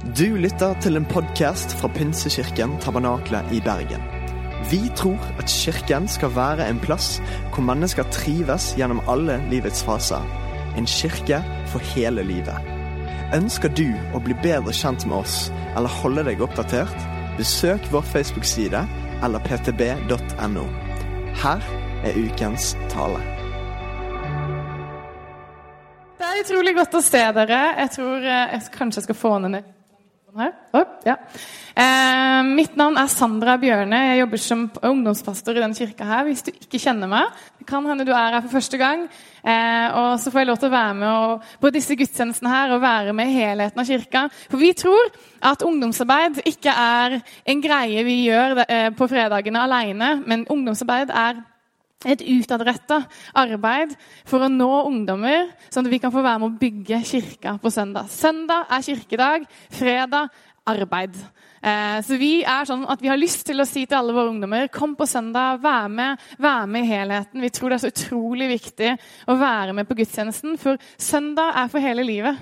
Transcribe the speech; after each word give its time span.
Du 0.00 0.36
lytter 0.40 0.72
til 0.80 0.96
en 0.96 1.04
podkast 1.04 1.74
fra 1.76 1.88
Pinsekirken 1.92 2.78
Tabernakle 2.80 3.42
i 3.52 3.58
Bergen. 3.60 4.00
Vi 4.70 4.78
tror 4.96 5.20
at 5.36 5.50
kirken 5.52 6.06
skal 6.08 6.30
være 6.32 6.64
en 6.72 6.78
plass 6.80 7.18
hvor 7.52 7.66
mennesker 7.68 8.06
trives 8.08 8.70
gjennom 8.78 9.02
alle 9.12 9.36
livets 9.50 9.82
faser. 9.84 10.24
En 10.80 10.88
kirke 10.88 11.42
for 11.68 11.84
hele 11.92 12.24
livet. 12.24 12.56
Ønsker 13.36 13.68
du 13.76 13.92
å 14.16 14.22
bli 14.24 14.32
bedre 14.40 14.72
kjent 14.72 15.04
med 15.04 15.18
oss 15.18 15.50
eller 15.76 15.92
holde 16.00 16.24
deg 16.30 16.40
oppdatert? 16.40 17.04
Besøk 17.36 17.84
vår 17.92 18.06
Facebook-side 18.08 18.80
eller 19.20 19.44
ptb.no. 19.44 20.64
Her 21.42 21.66
er 22.08 22.16
ukens 22.16 22.70
tale. 22.88 23.20
Det 26.16 26.24
er 26.24 26.40
utrolig 26.46 26.74
godt 26.80 26.96
å 26.96 27.04
se 27.04 27.22
dere. 27.36 27.60
Jeg 27.82 27.94
tror 27.98 28.24
eh, 28.24 28.56
jeg 28.56 28.72
kanskje 28.78 29.04
skal 29.04 29.20
få 29.26 29.34
ned 29.44 29.58
Å, 30.30 30.80
ja. 31.02 31.16
eh, 31.74 32.40
mitt 32.46 32.76
navn 32.78 32.94
er 33.00 33.08
Sandra 33.10 33.56
Bjørne. 33.58 33.98
Jeg 34.12 34.20
jobber 34.20 34.40
som 34.42 34.62
ungdomspastor 34.86 35.58
i 35.58 35.62
denne 35.64 35.74
kirka 35.74 36.06
her. 36.06 36.22
Hvis 36.28 36.44
du 36.46 36.52
ikke 36.52 36.78
kjenner 36.78 37.10
meg, 37.10 37.34
det 37.58 37.66
kan 37.66 37.86
hende 37.88 38.06
du 38.06 38.12
er 38.14 38.36
her 38.36 38.44
for 38.44 38.54
første 38.54 38.78
gang. 38.78 39.08
Eh, 39.42 39.98
og 39.98 40.20
så 40.22 40.30
får 40.30 40.44
jeg 40.44 40.50
lov 40.52 40.60
til 40.62 40.70
å 40.70 40.76
være 40.76 40.94
med 41.00 41.10
og, 41.10 41.50
på 41.58 41.72
disse 41.74 41.98
gudstjenestene 41.98 42.52
her 42.52 42.76
og 42.76 42.82
være 42.84 43.14
med 43.16 43.32
i 43.32 43.38
helheten 43.40 43.82
av 43.82 43.90
kirka. 43.90 44.24
For 44.52 44.62
vi 44.62 44.70
tror 44.78 45.10
at 45.50 45.66
ungdomsarbeid 45.66 46.44
ikke 46.46 46.78
er 46.78 47.18
en 47.50 47.64
greie 47.64 48.06
vi 48.06 48.20
gjør 48.28 48.62
eh, 48.68 48.90
på 48.94 49.10
fredagene 49.10 49.66
alene, 49.66 50.12
men 50.30 50.46
ungdomsarbeid 50.46 51.10
er 51.10 51.42
et 52.08 52.22
utadretta 52.24 53.02
arbeid 53.36 53.92
for 54.28 54.40
å 54.40 54.48
nå 54.52 54.70
ungdommer, 54.88 55.50
sånn 55.68 55.84
at 55.84 55.92
vi 55.92 56.00
kan 56.00 56.12
få 56.14 56.22
være 56.24 56.40
med 56.40 56.48
å 56.48 56.60
bygge 56.60 57.02
kirka 57.04 57.58
på 57.60 57.72
søndag. 57.72 58.08
Søndag 58.12 58.70
er 58.72 58.86
kirkedag, 58.86 59.44
fredag 59.68 60.30
arbeid. 60.70 61.16
Eh, 61.60 61.98
så 62.06 62.16
vi 62.16 62.40
er 62.40 62.64
sånn 62.68 62.86
at 62.88 63.02
vi 63.02 63.10
har 63.10 63.20
lyst 63.20 63.44
til 63.48 63.60
å 63.60 63.68
si 63.68 63.84
til 63.84 63.98
alle 63.98 64.14
våre 64.16 64.32
ungdommer 64.32 64.70
kom 64.72 64.94
på 64.96 65.08
søndag, 65.08 65.60
vær 65.60 65.90
med, 65.92 66.22
vær 66.40 66.64
med 66.70 66.86
i 66.86 66.92
helheten. 66.94 67.42
Vi 67.44 67.52
tror 67.52 67.70
det 67.70 67.80
er 67.80 67.84
så 67.84 67.92
utrolig 67.92 68.48
viktig 68.54 68.94
å 69.28 69.36
være 69.40 69.76
med 69.76 69.88
på 69.88 69.98
gudstjenesten, 70.00 70.56
for 70.60 70.80
søndag 70.96 71.52
er 71.60 71.68
for 71.72 71.84
hele 71.84 72.06
livet. 72.06 72.40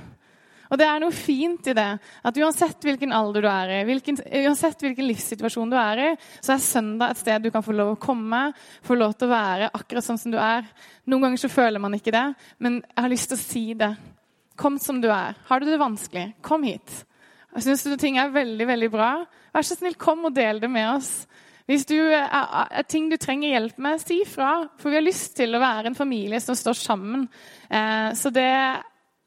Og 0.69 0.80
det 0.80 0.86
er 0.88 1.00
noe 1.02 1.14
fint 1.14 1.70
i 1.70 1.74
det. 1.77 1.88
At 1.98 2.41
uansett 2.41 2.84
hvilken 2.84 3.14
alder 3.16 3.44
du 3.44 3.48
er 3.50 3.72
i, 3.78 3.80
hvilken, 3.88 4.20
uansett 4.44 4.84
hvilken 4.84 5.08
livssituasjon 5.08 5.72
du 5.72 5.78
er 5.80 6.05
i, 6.05 6.11
så 6.44 6.55
er 6.55 6.64
søndag 6.64 7.14
et 7.14 7.22
sted 7.22 7.44
du 7.44 7.50
kan 7.55 7.64
få 7.64 7.77
lov 7.77 7.94
å 7.94 8.00
komme, 8.02 8.48
få 8.84 8.98
lov 8.98 9.16
til 9.16 9.28
å 9.28 9.34
være 9.34 9.72
akkurat 9.78 10.06
sånn 10.06 10.20
som 10.20 10.34
du 10.34 10.39
er. 10.42 10.69
Noen 11.08 11.28
ganger 11.28 11.44
så 11.44 11.52
føler 11.52 11.83
man 11.83 11.96
ikke 11.96 12.14
det, 12.14 12.27
men 12.62 12.80
jeg 12.84 13.02
har 13.05 13.12
lyst 13.12 13.33
til 13.33 13.39
å 13.39 13.44
si 13.44 13.64
det. 13.78 13.92
Kom 14.58 14.78
som 14.83 15.00
du 15.00 15.08
er. 15.14 15.39
Har 15.48 15.62
du 15.62 15.69
det 15.69 15.80
vanskelig, 15.80 16.33
kom 16.42 16.66
hit. 16.66 17.02
Syns 17.58 17.83
du 17.86 17.96
ting 17.98 18.19
er 18.20 18.34
veldig, 18.34 18.66
veldig 18.69 18.89
bra, 18.92 19.12
vær 19.55 19.66
så 19.66 19.77
snill, 19.78 19.96
kom 19.98 20.27
og 20.28 20.34
del 20.36 20.61
det 20.62 20.70
med 20.70 20.91
oss. 20.92 21.12
Hvis 21.69 21.84
du 21.89 21.96
er, 22.00 22.28
er 22.33 22.84
ting 22.89 23.11
du 23.11 23.19
trenger 23.20 23.52
hjelp 23.52 23.80
med, 23.84 24.00
si 24.00 24.22
fra. 24.28 24.52
For 24.80 24.89
vi 24.89 24.96
har 24.96 25.05
lyst 25.05 25.34
til 25.36 25.52
å 25.52 25.61
være 25.61 25.91
en 25.91 25.98
familie 25.98 26.41
som 26.41 26.56
står 26.56 26.78
sammen. 26.80 27.27
Eh, 27.69 28.14
så 28.16 28.33
det, 28.33 28.48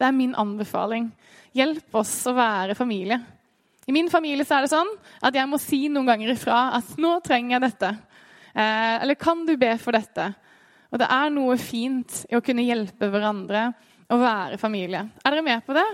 det 0.01 0.07
er 0.07 0.17
min 0.17 0.33
anbefaling. 0.33 1.11
Hjelp 1.53 1.99
oss 2.01 2.15
å 2.25 2.33
være 2.33 2.73
familie. 2.77 3.19
I 3.85 3.93
min 3.93 4.09
familie 4.09 4.45
er 4.45 4.65
det 4.65 4.71
sånn 4.71 4.89
at 5.21 5.35
jeg 5.35 5.49
må 5.49 5.59
si 5.61 5.83
noen 5.91 6.09
ganger 6.09 6.33
ifra 6.33 6.71
at 6.77 6.95
'nå 6.97 7.19
trenger 7.21 7.59
jeg 7.59 7.63
dette'. 7.67 7.97
Eh, 8.55 8.95
eller 9.03 9.15
'kan 9.15 9.45
du 9.45 9.55
be 9.57 9.77
for 9.77 9.91
dette'? 9.91 10.33
Og 10.91 10.99
det 10.99 11.07
er 11.07 11.29
noe 11.29 11.55
fint 11.57 12.25
i 12.29 12.35
å 12.35 12.43
kunne 12.43 12.65
hjelpe 12.65 13.09
hverandre 13.09 13.73
og 14.09 14.19
være 14.19 14.57
familie. 14.57 15.09
Er 15.23 15.31
dere 15.31 15.41
med 15.41 15.65
på 15.65 15.73
det? 15.73 15.87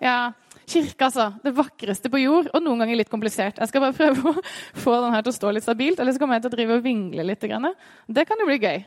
Ja. 0.00 0.32
Kirke, 0.66 1.04
altså. 1.04 1.34
Det 1.42 1.54
vakreste 1.54 2.10
på 2.10 2.18
jord, 2.18 2.48
og 2.54 2.62
noen 2.62 2.78
ganger 2.78 2.96
litt 2.96 3.10
komplisert. 3.10 3.58
Jeg 3.58 3.68
skal 3.68 3.80
bare 3.80 3.92
prøve 3.92 4.32
å 4.32 4.42
få 4.84 5.00
den 5.04 5.12
her 5.12 5.22
til 5.22 5.32
å 5.32 5.36
stå 5.36 5.50
litt 5.52 5.64
stabilt, 5.64 6.00
eller 6.00 6.12
så 6.12 6.18
kommer 6.18 6.34
jeg 6.34 6.42
til 6.42 6.50
å 6.50 6.56
drive 6.56 6.78
og 6.78 6.82
vingle 6.82 7.22
litt. 7.22 7.40
Det 7.40 8.26
kan 8.26 8.38
jo 8.38 8.46
bli 8.46 8.58
gøy. 8.58 8.84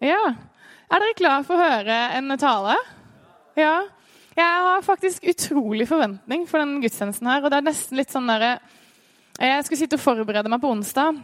Ja. 0.00 0.34
Er 0.88 1.00
dere 1.00 1.14
klar 1.14 1.42
for 1.44 1.54
å 1.54 1.64
høre 1.70 1.96
en 2.16 2.36
tale? 2.38 2.76
Ja. 3.56 3.88
Jeg 4.38 4.58
har 4.62 4.84
faktisk 4.86 5.24
utrolig 5.26 5.88
forventning 5.90 6.44
for 6.46 6.62
den 6.62 6.76
gudstjenesten 6.82 7.26
her. 7.26 7.42
Og 7.42 7.50
det 7.50 7.58
er 7.58 7.66
nesten 7.66 7.98
litt 7.98 8.12
sånn 8.14 8.30
der, 8.30 8.60
Jeg 9.38 9.64
skulle 9.64 9.78
sitte 9.80 9.98
og 9.98 10.02
forberede 10.02 10.50
meg 10.50 10.60
på 10.62 10.70
onsdag. 10.70 11.18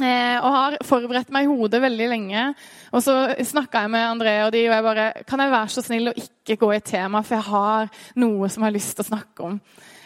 Eh, 0.00 0.36
og 0.40 0.54
har 0.54 0.76
forberedt 0.88 1.32
meg 1.32 1.44
i 1.44 1.50
hodet 1.52 1.80
veldig 1.80 2.08
lenge. 2.08 2.44
Og 2.92 3.02
så 3.04 3.14
snakka 3.44 3.84
jeg 3.84 3.92
med 3.92 4.06
André 4.08 4.34
og 4.46 4.52
de, 4.52 4.62
og 4.68 4.72
jeg 4.72 4.84
bare 4.86 5.06
Kan 5.28 5.40
jeg 5.40 5.52
være 5.52 5.68
så 5.68 5.82
snill 5.84 6.08
å 6.08 6.16
ikke 6.16 6.56
gå 6.60 6.70
i 6.72 6.80
tema, 6.80 7.20
for 7.22 7.36
jeg 7.36 7.48
har 7.48 7.90
noe 8.16 8.48
som 8.48 8.62
jeg 8.62 8.70
har 8.70 8.76
lyst 8.76 8.96
til 8.96 9.04
å 9.04 9.10
snakke 9.10 9.48
om. 9.48 9.58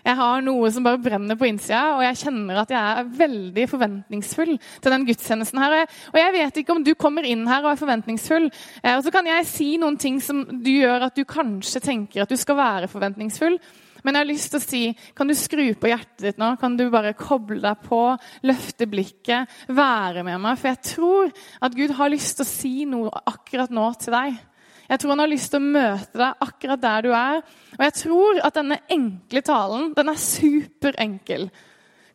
Jeg 0.07 0.15
har 0.21 0.43
noe 0.47 0.69
som 0.71 0.85
bare 0.87 1.01
brenner 1.03 1.39
på 1.39 1.49
innsida, 1.49 1.97
og 1.97 2.05
jeg 2.05 2.21
kjenner 2.21 2.61
at 2.61 2.71
jeg 2.71 2.99
er 3.01 3.09
veldig 3.19 3.65
forventningsfull 3.73 4.53
til 4.55 4.95
den 4.95 5.07
gudstjenesten 5.09 5.59
her. 5.59 5.81
Og 6.13 6.21
jeg 6.21 6.35
vet 6.37 6.61
ikke 6.63 6.77
om 6.77 6.85
du 6.87 6.93
kommer 6.95 7.27
inn 7.27 7.43
her 7.51 7.65
og 7.65 7.73
er 7.73 7.81
forventningsfull, 7.81 8.47
eh, 8.85 8.95
og 8.95 9.03
så 9.03 9.11
kan 9.15 9.27
jeg 9.27 9.49
si 9.51 9.73
noen 9.83 9.99
ting 9.99 10.21
som 10.23 10.45
du 10.47 10.71
gjør 10.71 11.09
at 11.09 11.19
du 11.19 11.27
kanskje 11.27 11.83
tenker 11.83 12.23
at 12.23 12.31
du 12.31 12.39
skal 12.39 12.61
være 12.61 12.93
forventningsfull. 12.93 13.59
Men 14.07 14.15
jeg 14.15 14.23
har 14.23 14.29
lyst 14.29 14.53
til 14.53 14.61
å 14.61 14.63
si, 14.63 14.83
kan 15.19 15.27
du 15.27 15.35
skru 15.35 15.65
på 15.75 15.91
hjertet 15.91 16.23
ditt 16.23 16.37
nå? 16.39 16.53
Kan 16.61 16.77
du 16.79 16.85
bare 16.93 17.17
koble 17.19 17.59
deg 17.65 17.81
på, 17.89 18.03
løfte 18.47 18.87
blikket, 18.87 19.51
være 19.67 20.23
med 20.23 20.39
meg? 20.45 20.61
For 20.61 20.71
jeg 20.71 20.83
tror 20.93 21.33
at 21.67 21.75
Gud 21.75 21.97
har 21.99 22.13
lyst 22.15 22.39
til 22.39 22.47
å 22.47 22.53
si 22.53 22.75
noe 22.87 23.25
akkurat 23.27 23.75
nå 23.75 23.89
til 23.99 24.15
deg. 24.15 24.39
Jeg 24.87 25.01
tror 25.03 25.13
han 25.15 25.23
har 25.25 25.31
lyst 25.31 25.51
til 25.53 25.61
å 25.61 25.73
møte 25.75 26.21
deg 26.21 26.45
akkurat 26.47 26.83
der 26.83 27.07
du 27.07 27.11
er. 27.17 27.41
Og 27.77 27.85
jeg 27.89 27.95
tror 28.01 28.41
at 28.47 28.59
denne 28.59 28.81
enkle 28.93 29.43
talen, 29.47 29.91
den 29.97 30.13
er 30.13 30.21
superenkel, 30.23 31.49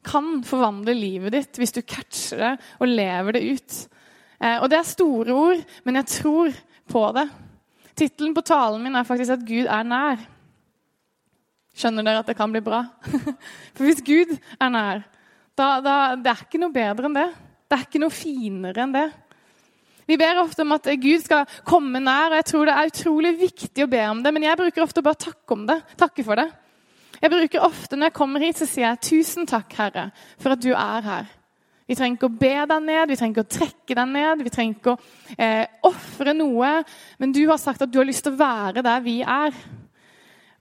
kan 0.01 0.39
forvandle 0.47 0.95
livet 0.97 1.35
ditt 1.35 1.59
hvis 1.61 1.75
du 1.75 1.83
catcher 1.85 2.39
det 2.41 2.51
og 2.81 2.89
lever 2.89 3.37
det 3.37 3.43
ut. 3.51 3.79
Eh, 4.41 4.57
og 4.57 4.69
det 4.71 4.79
er 4.79 4.89
store 4.89 5.35
ord, 5.37 5.63
men 5.85 5.99
jeg 5.99 6.09
tror 6.15 6.55
på 6.89 7.03
det. 7.17 7.27
Tittelen 7.97 8.33
på 8.33 8.43
talen 8.47 8.81
min 8.81 8.97
er 8.97 9.05
faktisk 9.07 9.35
at 9.35 9.45
Gud 9.45 9.67
er 9.69 9.85
nær. 9.85 10.23
Skjønner 11.77 12.07
dere 12.07 12.23
at 12.23 12.31
det 12.31 12.37
kan 12.39 12.51
bli 12.51 12.63
bra? 12.63 12.81
For 13.75 13.85
hvis 13.85 14.01
Gud 14.03 14.33
er 14.33 14.71
nær, 14.73 15.03
da, 15.55 15.67
da 15.83 15.95
det 16.17 16.31
er 16.31 16.45
ikke 16.47 16.61
noe 16.61 16.73
bedre 16.73 17.07
enn 17.07 17.19
det. 17.19 17.29
Det 17.67 17.77
er 17.77 17.85
ikke 17.85 18.01
noe 18.01 18.15
finere 18.15 18.83
enn 18.83 18.95
det. 18.95 19.05
Vi 20.11 20.17
ber 20.19 20.41
ofte 20.41 20.65
om 20.65 20.73
at 20.75 20.89
Gud 20.99 21.21
skal 21.23 21.45
komme 21.63 22.01
nær, 22.03 22.33
og 22.33 22.41
jeg 22.41 22.47
tror 22.49 22.67
det 22.67 22.73
er 22.75 22.89
utrolig 22.89 23.29
viktig 23.39 23.85
å 23.85 23.91
be 23.91 24.01
om 24.09 24.19
det. 24.19 24.33
Men 24.35 24.43
jeg 24.43 24.59
bruker 24.59 24.83
ofte 24.83 24.99
å 24.99 25.05
bare 25.05 25.23
takke 25.23 25.55
om 25.55 25.61
det. 25.69 25.77
Takke 26.01 26.25
for 26.27 26.41
det. 26.41 26.49
Jeg 27.21 27.31
bruker 27.31 27.63
ofte 27.63 27.95
Når 27.95 28.09
jeg 28.09 28.17
kommer 28.17 28.43
hit, 28.43 28.57
så 28.57 28.65
sier 28.67 28.87
jeg 28.89 28.99
'Tusen 29.05 29.47
takk, 29.47 29.71
Herre, 29.77 30.11
for 30.37 30.51
at 30.51 30.59
du 30.59 30.73
er 30.73 31.05
her'. 31.05 31.29
Vi 31.87 31.95
trenger 31.95 32.17
ikke 32.17 32.27
å 32.27 32.39
be 32.39 32.51
deg 32.73 32.83
ned, 32.83 33.07
vi 33.07 33.15
trenger 33.15 33.35
ikke 33.35 33.47
å 33.47 33.55
trekke 33.59 33.95
deg 33.95 34.07
ned, 34.07 34.43
vi 34.43 34.49
trenger 34.49 34.75
ikke 34.75 34.91
å 34.91 34.99
eh, 35.37 35.65
ofre 35.83 36.33
noe. 36.33 36.83
Men 37.19 37.31
du 37.31 37.47
har 37.47 37.57
sagt 37.57 37.81
at 37.81 37.91
du 37.91 37.99
har 37.99 38.07
lyst 38.07 38.23
til 38.23 38.33
å 38.33 38.39
være 38.39 38.83
der 38.83 38.99
vi 38.99 39.21
er. 39.21 39.55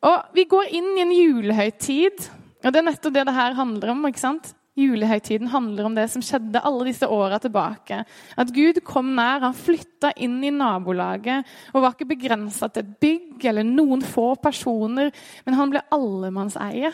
Og 0.02 0.34
Vi 0.34 0.44
går 0.44 0.70
inn 0.78 0.94
i 0.96 1.02
en 1.02 1.12
julehøytid, 1.14 2.30
og 2.64 2.72
det 2.72 2.78
er 2.78 2.86
nettopp 2.86 3.14
det 3.14 3.26
det 3.26 3.34
her 3.34 3.58
handler 3.58 3.90
om. 3.90 4.06
ikke 4.06 4.22
sant? 4.22 4.54
Julehøytiden 4.80 5.50
handler 5.52 5.86
om 5.86 5.94
det 5.96 6.06
som 6.12 6.22
skjedde 6.24 6.62
alle 6.66 6.86
disse 6.88 7.08
åra 7.10 7.38
tilbake. 7.42 8.02
At 8.40 8.52
Gud 8.54 8.80
kom 8.86 9.12
nær, 9.16 9.42
han 9.44 9.56
flytta 9.56 10.12
inn 10.16 10.38
i 10.44 10.52
nabolaget 10.54 11.48
og 11.74 11.84
var 11.84 11.94
ikke 11.94 12.10
begrensa 12.14 12.70
til 12.70 12.84
et 12.84 12.96
bygg 13.02 13.46
eller 13.50 13.66
noen 13.66 14.04
få 14.06 14.32
personer, 14.42 15.12
men 15.46 15.58
han 15.58 15.72
ble 15.72 15.84
allemannseie. 15.94 16.92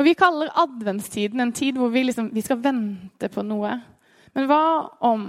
Og 0.00 0.06
Vi 0.06 0.16
kaller 0.16 0.52
adventstiden 0.56 1.42
en 1.44 1.52
tid 1.52 1.76
hvor 1.76 1.90
vi, 1.92 2.06
liksom, 2.08 2.30
vi 2.32 2.44
skal 2.44 2.62
vente 2.64 3.28
på 3.28 3.44
noe. 3.44 3.74
Men 4.32 4.46
hva 4.48 4.62
om 5.04 5.26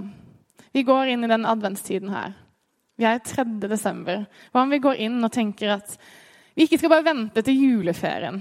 vi 0.72 0.84
går 0.88 1.12
inn 1.12 1.26
i 1.26 1.30
den 1.30 1.44
adventstiden 1.44 2.08
her? 2.08 2.32
Vi 2.96 3.04
er 3.04 3.20
3. 3.20 3.44
desember. 3.68 4.24
Hva 4.52 4.64
om 4.64 4.72
vi 4.72 4.80
går 4.80 5.00
inn 5.04 5.20
og 5.20 5.32
tenker 5.34 5.74
at 5.76 5.96
vi 6.54 6.64
ikke 6.64 6.78
skal 6.80 6.92
bare 6.92 7.08
vente 7.10 7.44
til 7.44 7.60
juleferien? 7.60 8.40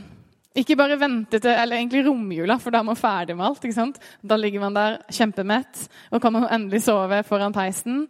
Ikke 0.58 0.76
bare 0.76 1.00
vente 1.00 1.40
til 1.40 1.54
eller 1.54 1.80
egentlig 1.80 2.04
romjula, 2.04 2.58
for 2.60 2.74
da 2.74 2.82
er 2.82 2.88
man 2.90 3.00
ferdig 3.00 3.38
med 3.38 3.46
alt. 3.48 3.64
ikke 3.64 3.78
sant? 3.78 4.00
Da 4.20 4.36
ligger 4.36 4.60
man 4.60 4.76
der 4.76 4.98
kjempemett 5.08 5.86
og 6.12 6.22
kan 6.22 6.34
man 6.34 6.50
endelig 6.52 6.84
sove 6.84 7.22
foran 7.24 7.56
peisen. 7.56 8.08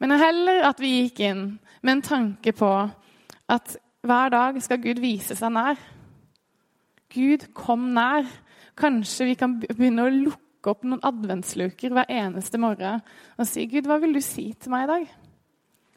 Men 0.00 0.10
heller 0.18 0.66
at 0.70 0.80
vi 0.82 1.04
gikk 1.04 1.22
inn 1.26 1.44
med 1.82 1.92
en 1.92 2.02
tanke 2.02 2.52
på 2.52 2.72
at 3.48 3.76
hver 4.02 4.34
dag 4.34 4.58
skal 4.62 4.82
Gud 4.82 5.00
vise 5.02 5.36
seg 5.38 5.54
nær. 5.54 5.78
Gud 7.14 7.48
kom 7.54 7.90
nær. 7.94 8.26
Kanskje 8.78 9.30
vi 9.30 9.38
kan 9.38 9.56
begynne 9.60 10.06
å 10.06 10.12
lukke 10.12 10.70
opp 10.70 10.84
noen 10.86 11.02
adventsluker 11.06 11.94
hver 11.94 12.10
eneste 12.10 12.58
morgen 12.58 13.00
og 13.38 13.46
si, 13.46 13.66
'Gud, 13.66 13.86
hva 13.86 13.98
vil 14.02 14.14
du 14.14 14.20
si 14.22 14.52
til 14.54 14.70
meg 14.74 14.86
i 14.86 14.92
dag?' 14.92 15.27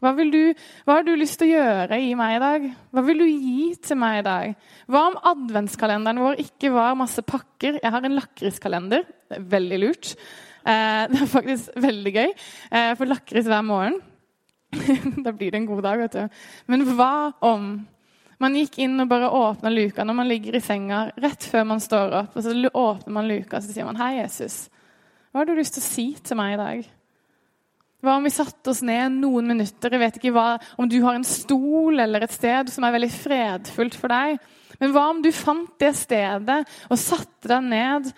Hva, 0.01 0.15
du, 0.17 0.53
hva, 0.87 0.95
har 0.95 1.03
du 1.05 1.11
lyst 1.13 1.37
til 1.37 1.51
å 1.51 1.57
gjøre 1.59 1.97
i 2.01 2.13
meg 2.17 2.39
i 2.39 2.41
dag? 2.41 2.63
Hva 2.89 3.01
vil 3.05 3.19
du 3.21 3.27
gi 3.29 3.65
til 3.85 3.99
meg 4.01 4.21
i 4.21 4.25
dag? 4.25 4.53
Hva 4.89 5.01
om 5.11 5.17
adventskalenderen 5.29 6.21
vår 6.23 6.39
ikke 6.41 6.71
var 6.73 6.95
masse 6.97 7.21
pakker? 7.21 7.77
Jeg 7.77 7.93
har 7.93 8.07
en 8.07 8.15
lakriskalender. 8.17 9.03
Det 9.29 9.37
er 9.37 9.43
veldig 9.51 9.77
lurt. 9.83 10.15
Eh, 10.65 11.03
det 11.11 11.19
er 11.21 11.29
faktisk 11.29 11.77
veldig 11.85 12.13
gøy. 12.15 12.33
Eh, 12.71 12.93
får 12.97 13.11
lakris 13.11 13.49
hver 13.51 13.61
morgen. 13.67 13.99
da 15.25 15.33
blir 15.35 15.53
det 15.53 15.59
en 15.59 15.67
god 15.69 15.83
dag, 15.85 16.01
vet 16.01 16.17
du. 16.17 16.45
Men 16.71 16.85
hva 16.95 17.13
om 17.45 17.73
Man 18.41 18.55
gikk 18.57 18.79
inn 18.81 18.97
og 18.97 19.05
bare 19.05 19.27
åpna 19.37 19.69
luka 19.69 20.01
når 20.01 20.15
man 20.17 20.25
ligger 20.25 20.55
i 20.57 20.63
senga 20.65 21.03
rett 21.21 21.45
før 21.45 21.67
man 21.69 21.83
står 21.83 22.15
opp. 22.23 22.33
og 22.33 22.41
Så 22.41 22.55
åpner 22.57 23.13
man 23.13 23.27
luka 23.29 23.59
og 23.59 23.61
så 23.61 23.69
sier 23.69 23.85
man, 23.85 23.99
'Hei, 24.01 24.15
Jesus. 24.17 24.65
Hva 25.29 25.43
har 25.43 25.45
du 25.45 25.53
lyst 25.53 25.77
til 25.77 25.83
å 25.83 25.85
si 25.85 26.05
til 26.23 26.37
meg 26.41 26.55
i 26.55 26.57
dag?' 26.57 26.89
Hva 28.01 28.15
om 28.17 28.25
vi 28.25 28.33
satte 28.33 28.71
oss 28.71 28.81
ned 28.85 29.19
noen 29.21 29.51
minutter? 29.51 29.93
Jeg 29.93 30.01
vet 30.01 30.15
ikke 30.17 30.33
hva, 30.33 30.55
om 30.81 30.89
du 30.89 30.97
har 31.03 31.17
en 31.17 31.27
stol 31.27 32.01
eller 32.01 32.25
et 32.25 32.33
sted 32.33 32.71
som 32.73 32.85
er 32.87 32.95
veldig 32.95 33.11
fredfullt 33.13 33.97
for 33.97 34.09
deg. 34.09 34.39
Men 34.81 34.95
hva 34.95 35.03
om 35.11 35.19
du 35.21 35.29
fant 35.35 35.75
det 35.81 35.91
stedet 35.99 36.63
og 36.89 36.97
satte 36.97 37.51
deg 37.51 37.67
ned, 37.69 38.09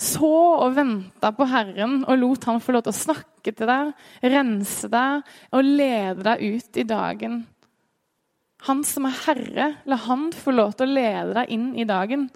så 0.00 0.32
og 0.64 0.74
venta 0.76 1.32
på 1.36 1.48
Herren 1.48 2.02
og 2.04 2.16
lot 2.20 2.48
han 2.48 2.62
få 2.64 2.76
lov 2.76 2.86
til 2.86 2.94
å 2.94 3.02
snakke 3.02 3.52
til 3.52 3.68
deg, 3.68 3.92
rense 4.24 4.88
deg 4.92 5.30
og 5.52 5.68
lede 5.68 6.24
deg 6.24 6.56
ut 6.56 6.80
i 6.80 6.88
dagen? 6.88 7.38
Han 8.66 8.82
som 8.88 9.04
er 9.04 9.22
herre, 9.26 9.70
la 9.84 10.00
han 10.08 10.30
få 10.32 10.56
lov 10.56 10.78
til 10.78 10.88
å 10.88 10.96
lede 10.96 11.36
deg 11.36 11.52
inn 11.52 11.74
i 11.76 11.84
dagen. 11.88 12.30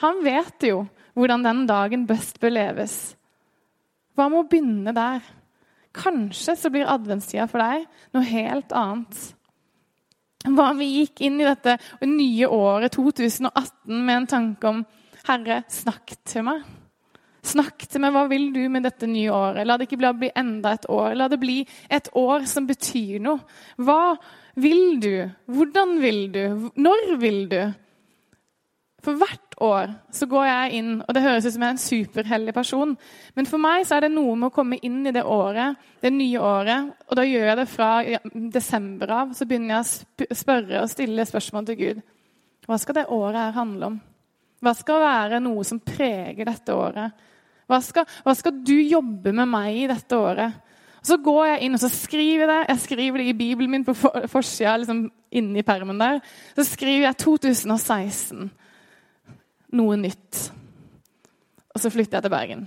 Han 0.00 0.22
vet 0.22 0.70
jo 0.70 0.84
hvordan 1.18 1.42
den 1.42 1.66
dagen 1.66 2.06
best 2.06 2.38
bør 2.42 2.54
leves. 2.54 2.98
Hva 4.14 4.30
med 4.30 4.44
å 4.44 4.46
begynne 4.46 4.94
der? 4.94 5.26
Kanskje 5.94 6.56
så 6.58 6.70
blir 6.74 6.90
adventstida 6.90 7.46
for 7.50 7.62
deg 7.62 7.86
noe 8.14 8.26
helt 8.26 8.74
annet. 8.74 9.20
Hva 10.44 10.70
om 10.74 10.80
vi 10.80 10.90
gikk 10.98 11.22
inn 11.24 11.38
i 11.40 11.46
dette 11.46 11.78
nye 12.04 12.48
året 12.52 12.92
2018 12.96 13.94
med 13.94 14.16
en 14.16 14.30
tanke 14.34 14.72
om 14.72 14.82
Herre, 15.24 15.62
snakk 15.72 16.12
til 16.28 16.44
meg. 16.44 16.64
Snakk 17.44 17.86
til 17.88 18.02
meg. 18.04 18.12
Hva 18.12 18.26
vil 18.28 18.50
du 18.52 18.60
med 18.72 18.84
dette 18.84 19.08
nye 19.08 19.32
året? 19.32 19.64
La 19.64 19.78
det 19.80 19.86
ikke 19.88 20.12
bli 20.20 20.30
enda 20.36 20.74
et 20.76 20.84
år. 20.92 21.14
La 21.16 21.30
det 21.32 21.38
bli 21.40 21.62
et 21.92 22.10
år 22.16 22.44
som 22.48 22.68
betyr 22.68 23.22
noe. 23.24 23.40
Hva 23.80 24.16
vil 24.60 25.00
du? 25.00 25.14
Hvordan 25.48 25.96
vil 26.02 26.20
du? 26.32 26.44
Når 26.76 27.16
vil 27.20 27.40
du? 27.48 27.60
For 29.04 29.20
hvert 29.20 29.56
år 29.60 29.90
så 30.14 30.26
går 30.28 30.46
jeg 30.48 30.78
inn, 30.78 30.92
og 31.04 31.10
det 31.12 31.22
høres 31.24 31.44
ut 31.44 31.52
som 31.52 31.64
jeg 31.64 31.68
er 31.68 31.74
en 31.74 31.82
superhellig 31.82 32.54
person, 32.56 32.94
men 33.36 33.48
for 33.48 33.60
meg 33.60 33.84
så 33.84 33.98
er 33.98 34.06
det 34.06 34.14
noe 34.14 34.32
med 34.38 34.48
å 34.48 34.54
komme 34.54 34.78
inn 34.80 35.02
i 35.04 35.12
det 35.12 35.26
året, 35.28 35.76
det 36.00 36.12
nye 36.14 36.40
året. 36.40 36.94
Og 37.10 37.18
da 37.18 37.26
gjør 37.28 37.50
jeg 37.50 37.58
det 37.60 37.68
fra 37.68 37.90
desember 38.56 39.12
av. 39.18 39.36
Så 39.36 39.46
begynner 39.48 39.76
jeg 39.76 40.30
å 40.32 40.40
spørre 40.40 40.82
og 40.82 40.90
stille 40.92 41.28
spørsmål 41.28 41.68
til 41.68 41.80
Gud. 41.82 42.02
Hva 42.64 42.80
skal 42.80 43.00
det 43.00 43.06
året 43.12 43.40
her 43.42 43.56
handle 43.58 43.92
om? 43.92 44.00
Hva 44.64 44.72
skal 44.76 45.04
være 45.04 45.42
noe 45.44 45.64
som 45.68 45.82
preger 45.84 46.48
dette 46.48 46.72
året? 46.72 47.24
Hva 47.68 47.80
skal, 47.84 48.08
hva 48.24 48.32
skal 48.36 48.56
du 48.64 48.76
jobbe 48.76 49.32
med 49.36 49.48
meg 49.52 49.82
i 49.82 49.88
dette 49.90 50.16
året? 50.16 50.60
Og 51.04 51.08
så 51.10 51.20
går 51.20 51.46
jeg 51.50 51.64
inn 51.66 51.76
og 51.76 51.82
så 51.82 51.92
skriver 51.92 52.48
det. 52.48 52.60
Jeg 52.70 52.84
skriver 52.86 53.20
det 53.20 53.28
i 53.28 53.36
Bibelen 53.36 53.76
min 53.76 53.84
på 53.84 53.92
forsida, 53.92 54.78
liksom 54.80 55.10
inni 55.36 55.64
permen 55.66 56.00
der. 56.00 56.22
Så 56.56 56.64
skriver 56.70 57.10
jeg 57.10 57.20
2016 57.20 58.48
noe 59.74 59.98
nytt. 60.00 60.40
Og 61.74 61.82
så 61.82 61.90
flytter 61.90 62.18
jeg 62.18 62.26
til 62.26 62.34
Bergen. 62.34 62.64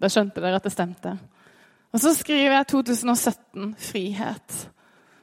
Da 0.00 0.10
skjønte 0.10 0.42
dere 0.42 0.58
at 0.58 0.66
det 0.66 0.74
stemte. 0.74 1.14
Og 1.90 2.02
så 2.02 2.12
skriver 2.14 2.56
jeg 2.56 2.68
2017 2.72 3.72
frihet. 3.90 4.60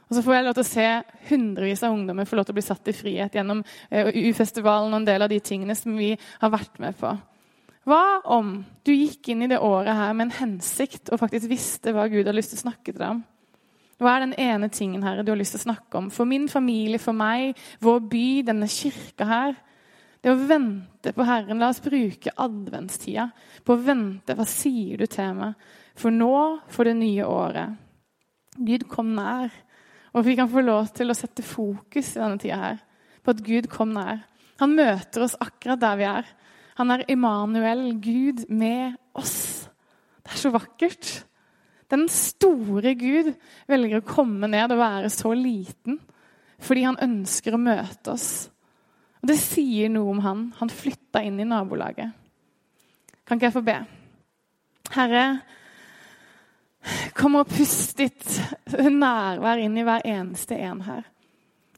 Og 0.07 0.15
så 0.15 0.23
får 0.23 0.37
jeg 0.37 0.45
lov 0.45 0.55
til 0.55 0.63
å 0.63 0.69
se 0.69 0.89
hundrevis 1.29 1.81
av 1.83 1.95
ungdommer 1.95 2.27
få 2.27 2.37
lov 2.39 2.47
til 2.47 2.55
å 2.55 2.59
bli 2.59 2.63
satt 2.63 2.91
i 2.91 2.95
frihet 2.95 3.33
gjennom 3.35 3.63
U-festivalen 3.91 4.93
og 4.93 5.01
en 5.01 5.07
del 5.09 5.25
av 5.25 5.31
de 5.31 5.39
tingene 5.43 5.75
som 5.75 5.97
vi 5.99 6.13
har 6.15 6.53
vært 6.53 6.79
med 6.83 6.95
på. 6.99 7.11
Hva 7.87 8.19
om 8.35 8.53
du 8.87 8.91
gikk 8.91 9.29
inn 9.31 9.45
i 9.45 9.49
det 9.51 9.59
året 9.63 9.95
her 9.95 10.15
med 10.15 10.27
en 10.27 10.37
hensikt 10.41 11.11
og 11.11 11.21
faktisk 11.21 11.47
visste 11.51 11.93
hva 11.95 12.07
Gud 12.11 12.27
har 12.27 12.35
lyst 12.35 12.53
til 12.53 12.59
å 12.59 12.65
snakke 12.65 12.91
til 12.91 12.99
deg 12.99 13.13
om? 13.15 13.21
Hva 13.97 14.13
er 14.13 14.25
den 14.25 14.35
ene 14.39 14.69
tingen 14.69 15.03
her 15.03 15.23
du 15.23 15.31
har 15.31 15.39
lyst 15.39 15.55
til 15.55 15.63
å 15.63 15.67
snakke 15.69 15.99
om? 15.99 16.09
For 16.13 16.27
min 16.29 16.45
familie, 16.51 16.99
for 17.01 17.17
meg, 17.17 17.57
vår 17.83 18.03
by, 18.11 18.27
denne 18.47 18.67
kirka 18.69 19.27
her. 19.27 19.55
Det 20.21 20.33
å 20.33 20.39
vente 20.49 21.13
på 21.13 21.25
Herren. 21.27 21.59
La 21.61 21.69
oss 21.71 21.81
bruke 21.83 22.33
adventstida 22.33 23.29
på 23.63 23.75
å 23.75 23.81
vente. 23.81 24.35
Hva 24.37 24.47
sier 24.49 25.01
du 25.01 25.05
til 25.09 25.35
meg? 25.37 25.57
For 25.97 26.13
nå, 26.13 26.33
for 26.73 26.89
det 26.89 26.97
nye 26.99 27.25
året. 27.27 27.77
Gud 28.57 28.87
kom 28.89 29.13
nær. 29.17 29.53
Og 30.17 30.25
vi 30.25 30.35
kan 30.37 30.49
få 30.49 30.63
lov 30.65 30.89
til 30.97 31.11
å 31.11 31.17
sette 31.17 31.45
fokus 31.45 32.15
i 32.15 32.21
denne 32.21 32.41
tida 32.41 32.57
her 32.63 32.83
på 33.21 33.33
at 33.35 33.43
Gud 33.45 33.69
kom 33.69 33.93
nær. 33.93 34.23
Han 34.61 34.73
møter 34.77 35.25
oss 35.25 35.37
akkurat 35.43 35.81
der 35.81 35.97
vi 35.99 36.07
er. 36.09 36.29
Han 36.77 36.93
er 36.93 37.05
Immanuel, 37.11 37.89
Gud 38.01 38.45
med 38.49 38.97
oss. 39.17 39.67
Det 40.23 40.33
er 40.33 40.41
så 40.41 40.51
vakkert. 40.53 41.11
Den 41.91 42.07
store 42.11 42.93
Gud 42.99 43.31
velger 43.69 44.01
å 44.01 44.07
komme 44.07 44.49
ned 44.51 44.73
og 44.73 44.81
være 44.81 45.11
så 45.13 45.33
liten 45.37 46.01
fordi 46.57 46.87
han 46.87 46.97
ønsker 47.03 47.53
å 47.53 47.61
møte 47.61 48.15
oss. 48.15 48.47
Og 49.21 49.29
Det 49.31 49.37
sier 49.41 49.91
noe 49.91 50.13
om 50.13 50.23
han. 50.25 50.47
Han 50.59 50.71
flytta 50.71 51.23
inn 51.25 51.39
i 51.41 51.47
nabolaget. 51.47 52.13
Kan 53.27 53.39
ikke 53.39 53.49
jeg 53.49 53.57
få 53.57 53.65
be? 53.65 53.77
Herre, 54.93 55.23
kom 57.17 57.35
og 57.41 57.49
pust 57.51 57.97
ditt 57.99 58.27
nærvær 58.71 59.59
inn 59.59 59.75
i 59.77 59.83
hver 59.87 60.05
eneste 60.07 60.59
en 60.63 60.85
her. 60.85 61.03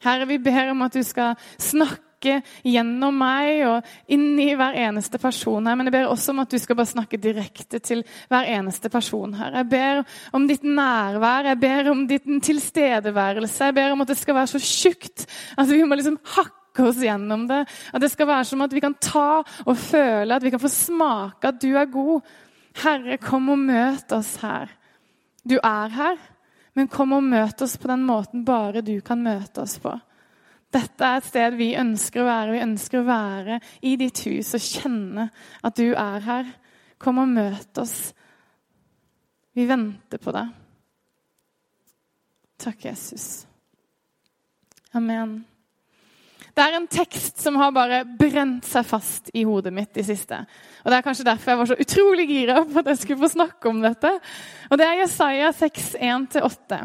Herre, 0.04 0.28
vi 0.30 0.38
ber 0.44 0.72
om 0.72 0.86
at 0.86 0.96
du 0.96 1.02
skal 1.04 1.40
snakke 1.60 2.40
gjennom 2.68 3.16
meg 3.16 3.64
og 3.64 3.90
inn 4.12 4.34
i 4.44 4.52
hver 4.60 4.76
eneste 4.78 5.20
person 5.22 5.66
her. 5.66 5.80
Men 5.80 5.90
jeg 5.90 5.96
ber 5.96 6.12
også 6.12 6.36
om 6.36 6.44
at 6.44 6.52
du 6.52 6.60
skal 6.62 6.78
bare 6.78 6.92
snakke 6.92 7.20
direkte 7.20 7.82
til 7.84 8.04
hver 8.32 8.48
eneste 8.60 8.92
person 8.92 9.34
her. 9.40 9.58
Jeg 9.62 9.70
ber 9.72 10.04
om 10.36 10.48
ditt 10.48 10.68
nærvær, 10.68 11.50
jeg 11.50 11.62
ber 11.64 11.92
om 11.92 12.06
din 12.08 12.44
tilstedeværelse. 12.44 13.72
Jeg 13.72 13.78
ber 13.80 13.96
om 13.96 14.06
at 14.06 14.14
det 14.14 14.20
skal 14.20 14.38
være 14.38 14.54
så 14.54 14.64
tjukt 14.64 15.26
at 15.58 15.72
vi 15.72 15.84
må 15.84 16.00
liksom 16.00 16.20
hakke 16.36 16.59
snakke 16.70 16.90
oss 16.90 17.02
gjennom 17.02 17.48
det. 17.48 17.66
At 17.94 18.02
det 18.02 18.12
skal 18.12 18.28
være 18.28 18.46
som 18.46 18.62
at 18.62 18.74
vi 18.74 18.82
kan 18.82 18.96
ta 18.96 19.44
og 19.66 19.78
føle, 19.78 20.36
at 20.36 20.44
vi 20.44 20.52
kan 20.52 20.60
få 20.60 20.70
smake 20.70 21.48
at 21.48 21.62
du 21.62 21.76
er 21.76 21.86
god. 21.86 22.22
Herre, 22.84 23.18
kom 23.18 23.50
og 23.50 23.60
møt 23.60 24.12
oss 24.12 24.38
her. 24.42 24.70
Du 25.44 25.58
er 25.58 25.90
her, 25.90 26.18
men 26.76 26.88
kom 26.88 27.14
og 27.14 27.24
møt 27.24 27.62
oss 27.62 27.78
på 27.78 27.88
den 27.88 28.06
måten 28.06 28.46
bare 28.46 28.82
du 28.82 29.00
kan 29.02 29.22
møte 29.22 29.62
oss 29.62 29.80
på. 29.80 29.98
Dette 30.70 31.02
er 31.04 31.18
et 31.18 31.26
sted 31.26 31.56
vi 31.58 31.74
ønsker 31.76 32.22
å 32.22 32.30
være. 32.30 32.54
Vi 32.54 32.62
ønsker 32.62 33.00
å 33.00 33.08
være 33.08 33.60
i 33.82 33.96
ditt 33.98 34.22
hus 34.28 34.54
og 34.54 34.62
kjenne 34.62 35.30
at 35.66 35.76
du 35.76 35.96
er 35.96 36.22
her. 36.22 36.56
Kom 37.02 37.18
og 37.18 37.32
møt 37.32 37.78
oss. 37.82 38.14
Vi 39.58 39.66
venter 39.66 40.22
på 40.22 40.36
deg. 40.36 40.54
Takk, 42.60 42.86
Jesus. 42.86 43.48
Amen. 44.94 45.40
Det 46.60 46.66
er 46.68 46.76
en 46.76 46.90
tekst 46.92 47.38
som 47.40 47.56
har 47.56 47.72
bare 47.72 48.02
brent 48.20 48.66
seg 48.68 48.84
fast 48.84 49.30
i 49.32 49.46
hodet 49.48 49.72
mitt 49.72 49.96
i 49.96 50.04
siste. 50.04 50.42
Og 50.84 50.92
Det 50.92 50.98
er 50.98 51.04
kanskje 51.06 51.26
derfor 51.30 51.54
jeg 51.54 51.60
var 51.62 51.70
så 51.70 51.78
utrolig 51.80 52.26
gira 52.28 52.56
på 52.68 52.82
at 52.82 52.90
jeg 52.92 53.00
skulle 53.00 53.22
få 53.22 53.30
snakke 53.32 53.70
om 53.70 53.80
dette. 53.80 54.12
Og 54.68 54.78
Det 54.78 54.88
er 54.88 55.00
Jesaja 55.00 55.52
6, 55.56 55.94
1-8. 55.96 56.80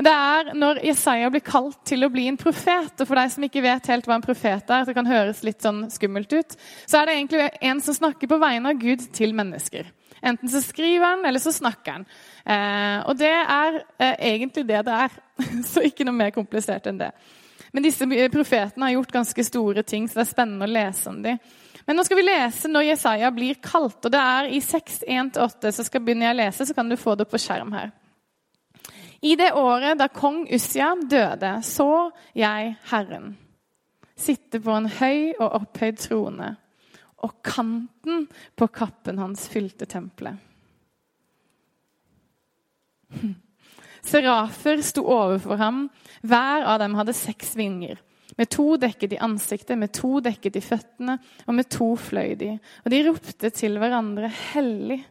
Det 0.00 0.12
er 0.12 0.54
når 0.56 0.80
Jesaja 0.86 1.28
blir 1.28 1.44
kalt 1.44 1.76
til 1.84 2.06
å 2.06 2.08
bli 2.14 2.24
en 2.30 2.38
profet. 2.40 2.94
Og 2.96 3.04
for 3.04 3.20
deg 3.20 3.34
som 3.34 3.44
ikke 3.44 3.64
vet 3.66 3.90
helt 3.92 4.08
hva 4.08 4.16
en 4.16 4.24
profet 4.24 4.72
er, 4.72 4.86
det 4.88 4.96
kan 4.96 5.10
høres 5.12 5.44
litt 5.44 5.60
sånn 5.60 5.84
skummelt 5.92 6.32
ut, 6.32 6.56
så 6.86 7.02
er 7.02 7.10
det 7.10 7.18
egentlig 7.18 7.50
en 7.68 7.84
som 7.84 7.98
snakker 7.98 8.32
på 8.32 8.40
vegne 8.40 8.72
av 8.72 8.80
Gud 8.80 9.04
til 9.12 9.36
mennesker. 9.36 9.92
Enten 10.24 10.48
så 10.48 10.64
skriver 10.64 11.04
han, 11.04 11.26
eller 11.28 11.42
så 11.42 11.52
snakker 11.52 11.98
han. 11.98 12.08
Eh, 12.46 12.98
og 13.10 13.20
det 13.20 13.34
er 13.36 13.78
eh, 13.98 14.16
egentlig 14.32 14.64
det 14.72 14.80
det 14.88 14.98
er. 15.04 15.22
så 15.74 15.84
ikke 15.84 16.08
noe 16.08 16.16
mer 16.16 16.32
komplisert 16.32 16.88
enn 16.88 17.04
det. 17.04 17.12
Men 17.72 17.86
disse 17.86 18.06
profetene 18.32 18.86
har 18.86 18.96
gjort 18.98 19.14
ganske 19.14 19.44
store 19.44 19.82
ting, 19.82 20.08
så 20.08 20.20
det 20.20 20.26
er 20.26 20.32
spennende 20.32 20.68
å 20.68 20.72
lese 20.72 21.08
om 21.08 21.22
dem. 21.24 21.38
Men 21.86 21.98
nå 21.98 22.04
skal 22.06 22.18
vi 22.20 22.26
lese 22.26 22.68
når 22.70 22.86
Jesaja 22.90 23.30
blir 23.34 23.58
kalt. 23.64 24.04
og 24.04 24.12
Det 24.12 24.20
er 24.20 24.50
i 24.52 24.60
6.1-8, 24.62 25.72
så 25.72 25.86
skal 25.86 26.04
begynne 26.04 26.28
jeg 26.28 26.36
å 26.36 26.40
lese, 26.42 26.66
så 26.68 26.76
kan 26.76 26.90
du 26.92 26.98
få 27.00 27.16
det 27.18 27.26
på 27.30 27.40
skjerm 27.40 27.72
her. 27.74 27.90
I 29.22 29.36
det 29.38 29.52
året 29.54 29.98
da 29.98 30.08
kong 30.10 30.44
Ussia 30.52 30.92
døde, 30.98 31.54
så 31.62 32.10
jeg 32.36 32.74
Herren 32.90 33.36
sitte 34.18 34.60
på 34.62 34.74
en 34.76 34.88
høy 35.00 35.32
og 35.38 35.48
opphøyd 35.62 35.98
trone, 36.02 36.50
og 37.22 37.36
kanten 37.46 38.26
på 38.58 38.68
kappen 38.74 39.20
hans 39.22 39.46
fylte 39.50 39.86
tempelet. 39.86 40.36
Serafer 44.02 44.82
sto 44.82 45.04
overfor 45.06 45.60
ham. 45.60 45.84
Hver 46.22 46.66
av 46.66 46.80
dem 46.82 46.96
hadde 46.98 47.14
seks 47.16 47.54
vinger. 47.58 48.00
Med 48.36 48.48
to 48.50 48.76
dekket 48.80 49.12
i 49.12 49.20
ansiktet, 49.22 49.76
med 49.78 49.92
to 49.94 50.20
dekket 50.24 50.56
i 50.56 50.64
føttene, 50.64 51.18
og 51.46 51.54
med 51.54 51.68
to 51.70 51.92
fløy 52.00 52.34
de. 52.40 52.54
Og 52.84 52.92
de 52.94 53.02
ropte 53.06 53.50
til 53.54 53.76
hverandre, 53.80 54.30
Hellig, 54.52 55.02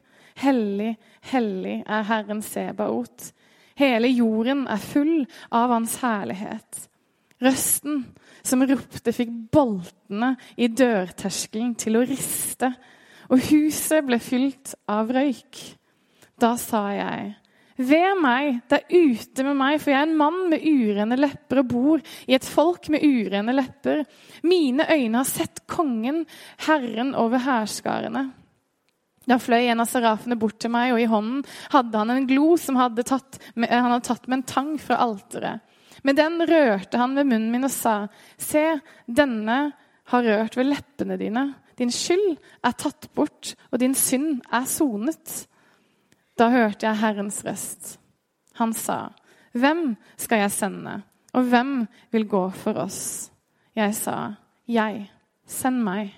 hellig, 0.42 0.96
hellig 1.32 1.78
er 1.86 2.08
Herren 2.10 2.42
Sebaot. 2.46 3.32
Hele 3.78 4.10
jorden 4.12 4.66
er 4.70 4.82
full 4.82 5.22
av 5.54 5.72
Hans 5.74 5.98
herlighet. 6.02 6.88
Røsten 7.42 8.04
som 8.46 8.62
ropte, 8.66 9.14
fikk 9.14 9.32
boltene 9.54 10.36
i 10.58 10.70
dørterskelen 10.70 11.74
til 11.80 11.98
å 11.98 12.06
riste, 12.06 12.70
og 13.32 13.42
huset 13.48 14.06
ble 14.06 14.20
fylt 14.22 14.76
av 14.92 15.14
røyk. 15.14 15.62
Da 16.42 16.56
sa 16.60 16.88
jeg, 16.94 17.32
Ved 17.80 18.20
meg, 18.20 18.60
det 18.70 18.82
er 18.82 19.00
ute 19.16 19.46
med 19.48 19.58
meg, 19.58 19.80
for 19.82 19.94
jeg 19.94 20.02
er 20.02 20.10
en 20.10 20.20
mann 20.20 20.42
med 20.52 20.66
urene 20.66 21.18
lepper 21.20 21.62
og 21.62 21.70
bor 21.72 22.04
i 22.28 22.36
et 22.36 22.46
folk 22.46 22.90
med 22.92 23.06
urene 23.06 23.56
lepper. 23.56 24.04
Mine 24.44 24.88
øyne 24.92 25.22
har 25.22 25.30
sett 25.30 25.64
kongen, 25.72 26.26
Herren 26.68 27.16
over 27.16 27.42
hærskarene. 27.46 28.28
Da 29.30 29.38
fløy 29.38 29.70
en 29.70 29.84
av 29.84 29.90
serafene 29.90 30.38
bort 30.40 30.58
til 30.62 30.74
meg, 30.74 30.96
og 30.96 31.02
i 31.02 31.10
hånden 31.10 31.44
hadde 31.72 32.00
han 32.02 32.14
en 32.14 32.28
glo 32.30 32.56
som 32.60 32.80
hadde 32.80 33.06
tatt, 33.08 33.38
han 33.56 33.92
hadde 33.94 34.08
tatt 34.08 34.28
med 34.28 34.42
en 34.42 34.50
tang 34.50 34.72
fra 34.82 34.98
alteret. 35.06 35.62
Med 36.04 36.18
den 36.18 36.42
rørte 36.50 36.98
han 36.98 37.14
ved 37.16 37.30
munnen 37.30 37.52
min 37.54 37.68
og 37.68 37.74
sa, 37.74 38.08
Se, 38.42 38.80
denne 39.06 39.60
har 40.12 40.26
rørt 40.26 40.58
ved 40.58 40.72
leppene 40.72 41.18
dine. 41.22 41.46
Din 41.78 41.94
skyld 41.94 42.36
er 42.66 42.76
tatt 42.78 43.12
bort, 43.16 43.54
og 43.70 43.80
din 43.82 43.94
synd 43.98 44.42
er 44.52 44.66
sonet. 44.70 45.46
Da 46.42 46.48
hørte 46.50 46.88
jeg 46.88 46.98
Herrens 46.98 47.44
røst. 47.46 47.98
Han 48.58 48.74
sa, 48.74 49.12
Hvem 49.54 49.92
skal 50.18 50.42
jeg 50.42 50.54
sende, 50.56 50.96
og 51.38 51.50
hvem 51.52 51.84
vil 52.12 52.26
gå 52.28 52.48
for 52.58 52.80
oss? 52.82 53.30
Jeg 53.78 53.94
sa, 53.96 54.34
Jeg. 54.68 55.06
Send 55.46 55.84
meg. 55.84 56.14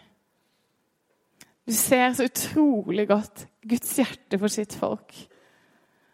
Du 1.66 1.74
ser 1.74 2.14
så 2.14 2.28
utrolig 2.28 3.08
godt 3.10 3.48
Guds 3.66 3.96
hjerte 3.98 4.38
for 4.40 4.52
sitt 4.52 4.76
folk. 4.78 5.14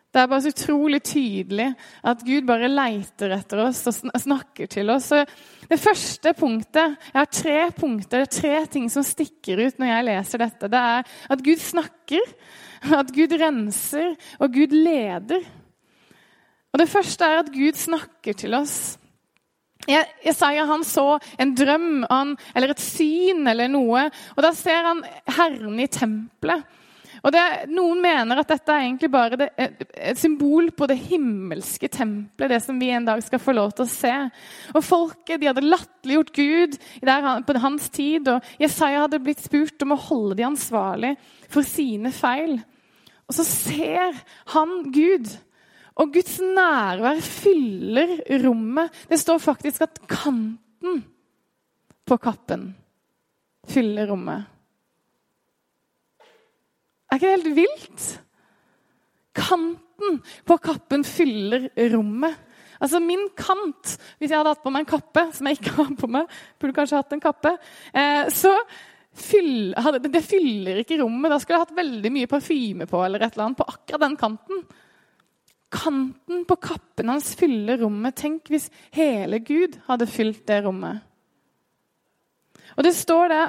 Det 0.10 0.22
er 0.22 0.30
bare 0.30 0.42
så 0.42 0.54
utrolig 0.54 1.02
tydelig 1.06 1.68
at 2.10 2.24
Gud 2.26 2.48
bare 2.48 2.70
leiter 2.72 3.34
etter 3.36 3.62
oss 3.68 3.84
og 3.90 4.22
snakker 4.24 4.70
til 4.72 4.90
oss. 4.90 5.12
Så 5.12 5.22
det 5.70 5.78
første 5.82 6.34
punktet 6.38 6.96
Jeg 7.12 7.20
har 7.20 7.30
tre 7.30 7.60
punkter, 7.78 8.26
tre 8.26 8.56
ting 8.72 8.88
som 8.90 9.06
stikker 9.06 9.68
ut 9.68 9.78
når 9.78 9.92
jeg 9.92 10.08
leser 10.08 10.44
dette. 10.46 10.72
Det 10.72 10.82
er 10.96 11.14
at 11.36 11.46
Gud 11.46 11.62
snakker, 11.62 12.34
at 13.02 13.14
Gud 13.16 13.36
renser, 13.42 14.16
og 14.40 14.54
Gud 14.54 14.76
leder. 14.76 15.46
Og 16.74 16.80
Det 16.80 16.90
første 16.90 17.26
er 17.26 17.44
at 17.44 17.54
Gud 17.54 17.78
snakker 17.78 18.38
til 18.38 18.54
oss. 18.58 18.98
Jesaja 19.90 20.66
han 20.70 20.84
så 20.86 21.18
en 21.40 21.56
drøm 21.58 22.04
eller 22.54 22.74
et 22.74 22.84
syn 22.84 23.48
eller 23.48 23.72
noe, 23.72 24.04
og 24.36 24.44
da 24.46 24.52
ser 24.54 24.86
han 24.86 25.02
Herren 25.38 25.80
i 25.82 25.88
tempelet. 25.90 26.66
Og 27.24 27.34
det, 27.36 27.44
Noen 27.74 28.00
mener 28.04 28.40
at 28.40 28.50
dette 28.52 28.72
er 28.72 28.86
egentlig 28.86 29.10
bare 29.12 29.40
det, 29.40 29.50
et 29.58 30.20
symbol 30.20 30.70
på 30.76 30.88
det 30.90 30.98
himmelske 31.10 31.90
tempelet, 31.92 32.54
det 32.54 32.62
som 32.64 32.80
vi 32.80 32.92
en 32.96 33.08
dag 33.08 33.22
skal 33.26 33.42
få 33.44 33.56
lov 33.58 33.74
til 33.76 33.86
å 33.86 33.92
se. 33.92 34.14
Og 34.74 34.86
Folket 34.86 35.42
de 35.42 35.50
hadde 35.50 35.66
latterliggjort 35.66 36.34
Gud 36.38 36.78
der, 37.06 37.30
på 37.44 37.58
hans 37.60 37.90
tid, 37.96 38.30
og 38.32 38.48
Jesaja 38.62 39.04
hadde 39.06 39.22
blitt 39.24 39.44
spurt 39.44 39.84
om 39.86 39.96
å 39.96 40.02
holde 40.10 40.40
de 40.40 40.48
ansvarlig 40.48 41.14
for 41.52 41.68
sine 41.68 42.14
feil. 42.16 42.58
Og 43.30 43.38
så 43.38 43.46
ser 43.46 44.18
han 44.56 44.78
Gud. 44.94 45.28
Og 46.00 46.14
Guds 46.16 46.38
nærvær 46.40 47.20
fyller 47.22 48.16
rommet. 48.46 48.94
Det 49.12 49.20
står 49.20 49.42
faktisk 49.44 49.84
at 49.86 50.00
kanten 50.08 51.04
på 52.08 52.18
kappen 52.18 52.72
fyller 53.70 54.08
rommet. 54.10 54.48
Er 57.10 57.18
ikke 57.18 57.30
det 57.30 57.38
helt 57.38 57.58
vilt? 57.58 58.10
Kanten 59.40 60.22
på 60.48 60.58
kappen 60.62 61.06
fyller 61.08 61.70
rommet. 61.94 62.38
Altså 62.80 63.02
Min 63.04 63.28
kant, 63.36 63.96
hvis 64.20 64.32
jeg 64.32 64.38
hadde 64.38 64.54
hatt 64.54 64.64
på 64.64 64.72
meg 64.72 64.86
en 64.86 64.94
kappe, 64.94 65.26
som 65.36 65.50
jeg 65.50 65.60
ikke 65.60 65.76
har 65.82 65.90
på 66.00 66.10
meg 66.12 66.38
Burde 66.60 66.78
kanskje 66.78 67.02
hatt 67.02 67.16
en 67.16 67.24
kappe. 67.24 67.56
Eh, 67.92 68.30
så 68.34 68.54
fyll, 69.20 69.74
hadde, 69.76 70.04
det 70.08 70.24
fyller 70.24 70.84
ikke 70.84 71.00
rommet. 71.02 71.32
Da 71.34 71.40
skulle 71.42 71.58
jeg 71.58 71.68
hatt 71.68 71.80
veldig 71.80 72.14
mye 72.16 72.30
parfyme 72.32 72.88
på 72.90 73.02
eller 73.04 73.26
et 73.26 73.34
eller 73.34 73.50
annet 73.50 73.60
på 73.60 73.68
akkurat 73.74 74.06
den 74.06 74.20
kanten. 74.20 74.64
Kanten 75.70 76.46
på 76.50 76.58
kappen 76.62 77.12
hans 77.12 77.34
fyller 77.38 77.82
rommet. 77.84 78.18
Tenk 78.18 78.50
hvis 78.54 78.70
hele 78.96 79.42
Gud 79.46 79.78
hadde 79.90 80.10
fylt 80.10 80.46
det 80.50 80.64
rommet. 80.66 81.04
Og 82.78 82.86
det 82.86 82.96
står 82.96 83.34
det 83.34 83.44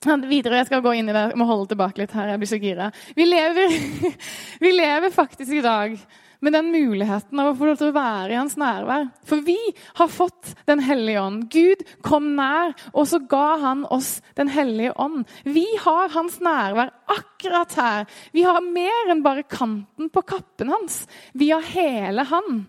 Videre, 0.00 0.56
Jeg 0.56 0.66
skal 0.70 0.80
gå 0.80 0.94
inn 0.96 1.10
i 1.10 1.12
det, 1.12 1.26
jeg 1.34 1.36
må 1.36 1.44
holde 1.44 1.68
tilbake 1.68 2.00
litt 2.00 2.12
her. 2.16 2.30
jeg 2.32 2.40
blir 2.40 2.48
så 2.48 2.56
gira. 2.56 2.86
Vi 3.12 3.24
lever, 3.26 3.74
vi 4.64 4.70
lever 4.72 5.12
faktisk 5.12 5.52
i 5.52 5.60
dag 5.60 5.98
med 6.40 6.54
den 6.56 6.70
muligheten 6.72 7.36
av 7.36 7.50
å 7.50 7.58
få 7.58 7.68
lov 7.68 7.76
til 7.76 7.90
å 7.90 7.96
være 7.98 8.32
i 8.32 8.38
hans 8.38 8.56
nærvær. 8.56 9.10
For 9.28 9.44
vi 9.44 9.58
har 9.98 10.08
fått 10.08 10.54
Den 10.64 10.80
hellige 10.80 11.20
ånd. 11.20 11.50
Gud 11.52 11.84
kom 12.00 12.32
nær, 12.38 12.72
og 12.94 13.10
så 13.12 13.20
ga 13.28 13.58
han 13.60 13.84
oss 13.92 14.22
Den 14.40 14.48
hellige 14.48 14.96
ånd. 14.96 15.28
Vi 15.44 15.66
har 15.84 16.08
hans 16.16 16.40
nærvær 16.40 16.94
akkurat 17.04 17.76
her. 17.76 18.08
Vi 18.32 18.48
har 18.48 18.64
mer 18.64 19.12
enn 19.12 19.20
bare 19.20 19.44
kanten 19.44 20.08
på 20.08 20.24
kappen 20.24 20.72
hans. 20.72 21.02
Vi 21.36 21.52
har 21.52 21.60
hele 21.76 22.24
han. 22.24 22.64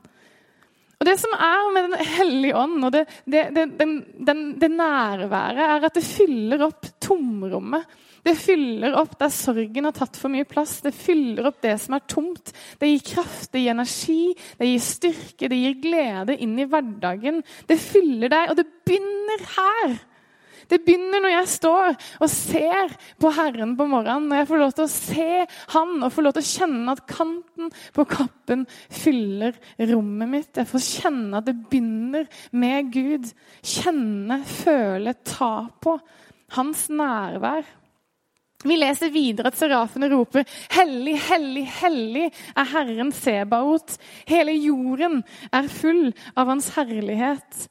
Og 1.01 1.07
Det 1.07 1.17
som 1.17 1.33
er 1.33 1.71
med 1.73 1.89
Den 1.89 2.05
hellige 2.05 2.57
ånd 2.61 2.85
og 2.85 2.93
det, 2.93 3.07
det, 3.25 3.47
det, 3.55 3.87
det, 4.21 4.69
nærværet, 4.69 5.63
er 5.65 5.87
at 5.87 5.97
det 5.97 6.05
fyller 6.05 6.61
opp 6.67 6.85
tomrommet. 7.01 7.89
Det 8.21 8.35
fyller 8.37 8.93
opp 8.99 9.15
der 9.17 9.31
sorgen 9.33 9.87
har 9.87 9.95
tatt 9.97 10.19
for 10.21 10.29
mye 10.29 10.45
plass. 10.45 10.75
Det 10.85 10.93
fyller 10.93 11.49
opp 11.49 11.57
det 11.65 11.73
som 11.81 11.97
er 11.97 12.05
tomt. 12.05 12.53
Det 12.77 12.91
gir 12.91 13.01
kraft, 13.15 13.49
det 13.49 13.63
gir 13.63 13.73
energi, 13.73 14.35
det 14.59 14.69
gir 14.69 14.85
styrke, 14.85 15.49
det 15.49 15.57
gir 15.57 15.81
glede 15.81 16.37
inn 16.37 16.53
i 16.61 16.69
hverdagen. 16.69 17.41
Det 17.65 17.81
fyller 17.81 18.29
deg, 18.29 18.53
og 18.53 18.61
det 18.61 18.67
begynner 18.85 19.45
her. 19.57 19.97
Det 20.71 20.79
begynner 20.85 21.19
når 21.23 21.33
jeg 21.33 21.49
står 21.57 21.97
og 22.23 22.29
ser 22.31 22.95
på 23.19 23.31
Herren 23.35 23.75
på 23.79 23.87
morgenen. 23.91 24.29
Når 24.31 24.41
jeg 24.41 24.49
får 24.51 24.61
lov 24.61 24.73
til 24.77 24.85
å 24.85 24.93
se 24.93 25.27
Han 25.75 25.97
og 25.99 26.13
får 26.15 26.27
lov 26.27 26.37
til 26.37 26.45
å 26.45 26.51
kjenne 26.51 26.95
at 26.95 27.03
kanten 27.09 27.75
på 27.95 28.07
kappen 28.09 28.65
fyller 28.87 29.59
rommet 29.91 30.31
mitt. 30.31 30.55
Jeg 30.55 30.69
får 30.71 30.87
kjenne 30.87 31.41
at 31.41 31.49
det 31.49 31.57
begynner 31.67 32.25
med 32.55 32.91
Gud. 32.95 33.29
Kjenne, 33.59 34.41
føle, 34.47 35.15
ta 35.27 35.53
på 35.83 35.97
hans 36.55 36.87
nærvær. 36.91 37.67
Vi 38.61 38.77
leser 38.77 39.09
videre 39.09 39.49
at 39.49 39.57
serafene 39.57 40.09
roper 40.11 40.45
'Hellig, 40.45 41.15
hellig, 41.29 41.65
hellig 41.81 42.27
er 42.29 42.67
Herren 42.73 43.11
Sebaot'. 43.11 43.97
Hele 44.29 44.53
jorden 44.53 45.23
er 45.51 45.67
full 45.67 46.11
av 46.35 46.47
Hans 46.47 46.69
herlighet. 46.75 47.65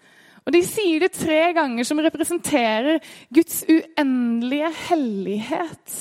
Og 0.50 0.56
De 0.56 0.64
sier 0.66 0.98
det 0.98 1.12
tre 1.14 1.52
ganger, 1.54 1.86
som 1.86 2.00
representerer 2.02 2.96
Guds 3.30 3.60
uendelige 3.70 4.66
hellighet. 4.88 5.92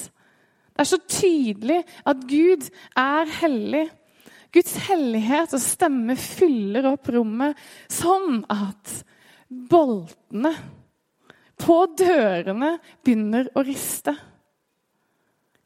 Det 0.73 0.81
er 0.81 0.89
så 0.89 0.97
tydelig 1.05 1.77
at 2.09 2.23
Gud 2.25 2.65
er 2.97 3.29
hellig. 3.43 3.83
Guds 4.49 4.73
hellighet 4.87 5.53
og 5.53 5.61
stemme 5.61 6.15
fyller 6.17 6.87
opp 6.89 7.11
rommet 7.13 7.61
sånn 7.93 8.39
at 8.49 8.95
boltene 9.69 10.55
på 11.61 11.77
dørene 12.01 12.71
begynner 13.05 13.51
å 13.53 13.61
riste. 13.69 14.15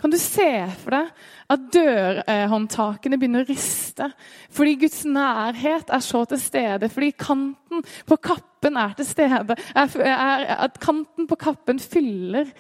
Kan 0.03 0.11
du 0.11 0.17
se 0.19 0.49
for 0.81 0.91
deg 0.91 1.11
at 1.53 1.67
dørhåndtakene 1.71 3.15
begynner 3.15 3.45
å 3.45 3.47
riste 3.47 4.09
fordi 4.51 4.73
Guds 4.81 5.05
nærhet 5.07 5.93
er 5.95 6.01
så 6.03 6.25
til 6.27 6.41
stede? 6.43 6.89
Fordi 6.91 7.13
kanten 7.15 7.85
på 8.09 8.17
kappen 8.19 8.75
er 8.81 8.97
til 8.97 9.07
stede. 9.07 9.55
Er, 9.71 9.93
er, 10.03 10.43
at 10.67 10.75
kanten 10.83 11.29
på 11.29 11.37
kappen 11.39 11.79
fyller 11.79 12.51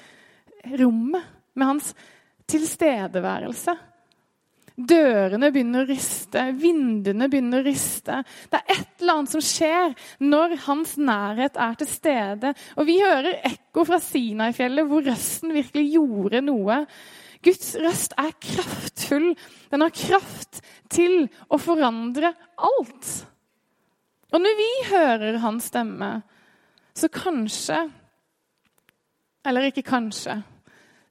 rommet 0.79 1.25
med 1.59 1.67
hans 1.67 1.89
tilstedeværelse. 2.47 3.75
Dørene 4.73 5.51
begynner 5.53 5.83
å 5.83 5.89
riste, 5.89 6.45
vinduene 6.57 7.27
begynner 7.29 7.59
å 7.59 7.67
riste. 7.67 8.21
Det 8.49 8.61
er 8.61 8.71
et 8.77 9.03
eller 9.03 9.19
annet 9.19 9.33
som 9.35 9.43
skjer 9.43 9.91
når 10.23 10.55
hans 10.63 10.95
nærhet 10.95 11.59
er 11.61 11.75
til 11.77 11.91
stede. 11.91 12.53
Og 12.79 12.87
vi 12.87 12.95
hører 13.03 13.43
ekko 13.51 13.83
fra 13.91 13.99
Sinai-fjellet, 14.01 14.87
hvor 14.87 15.03
røsten 15.05 15.53
virkelig 15.59 15.91
gjorde 15.99 16.41
noe. 16.47 16.79
Guds 17.43 17.73
røst 17.79 18.15
er 18.17 18.31
kraftfull. 18.41 19.33
Den 19.71 19.83
har 19.83 19.93
kraft 19.95 20.61
til 20.93 21.27
å 21.51 21.59
forandre 21.61 22.33
alt. 22.55 23.11
Og 24.33 24.41
når 24.41 24.57
vi 24.57 24.69
hører 24.89 25.41
hans 25.43 25.69
stemme, 25.71 26.15
så 26.93 27.09
kanskje 27.09 27.89
Eller 29.45 29.65
ikke 29.67 29.83
kanskje. 29.83 30.37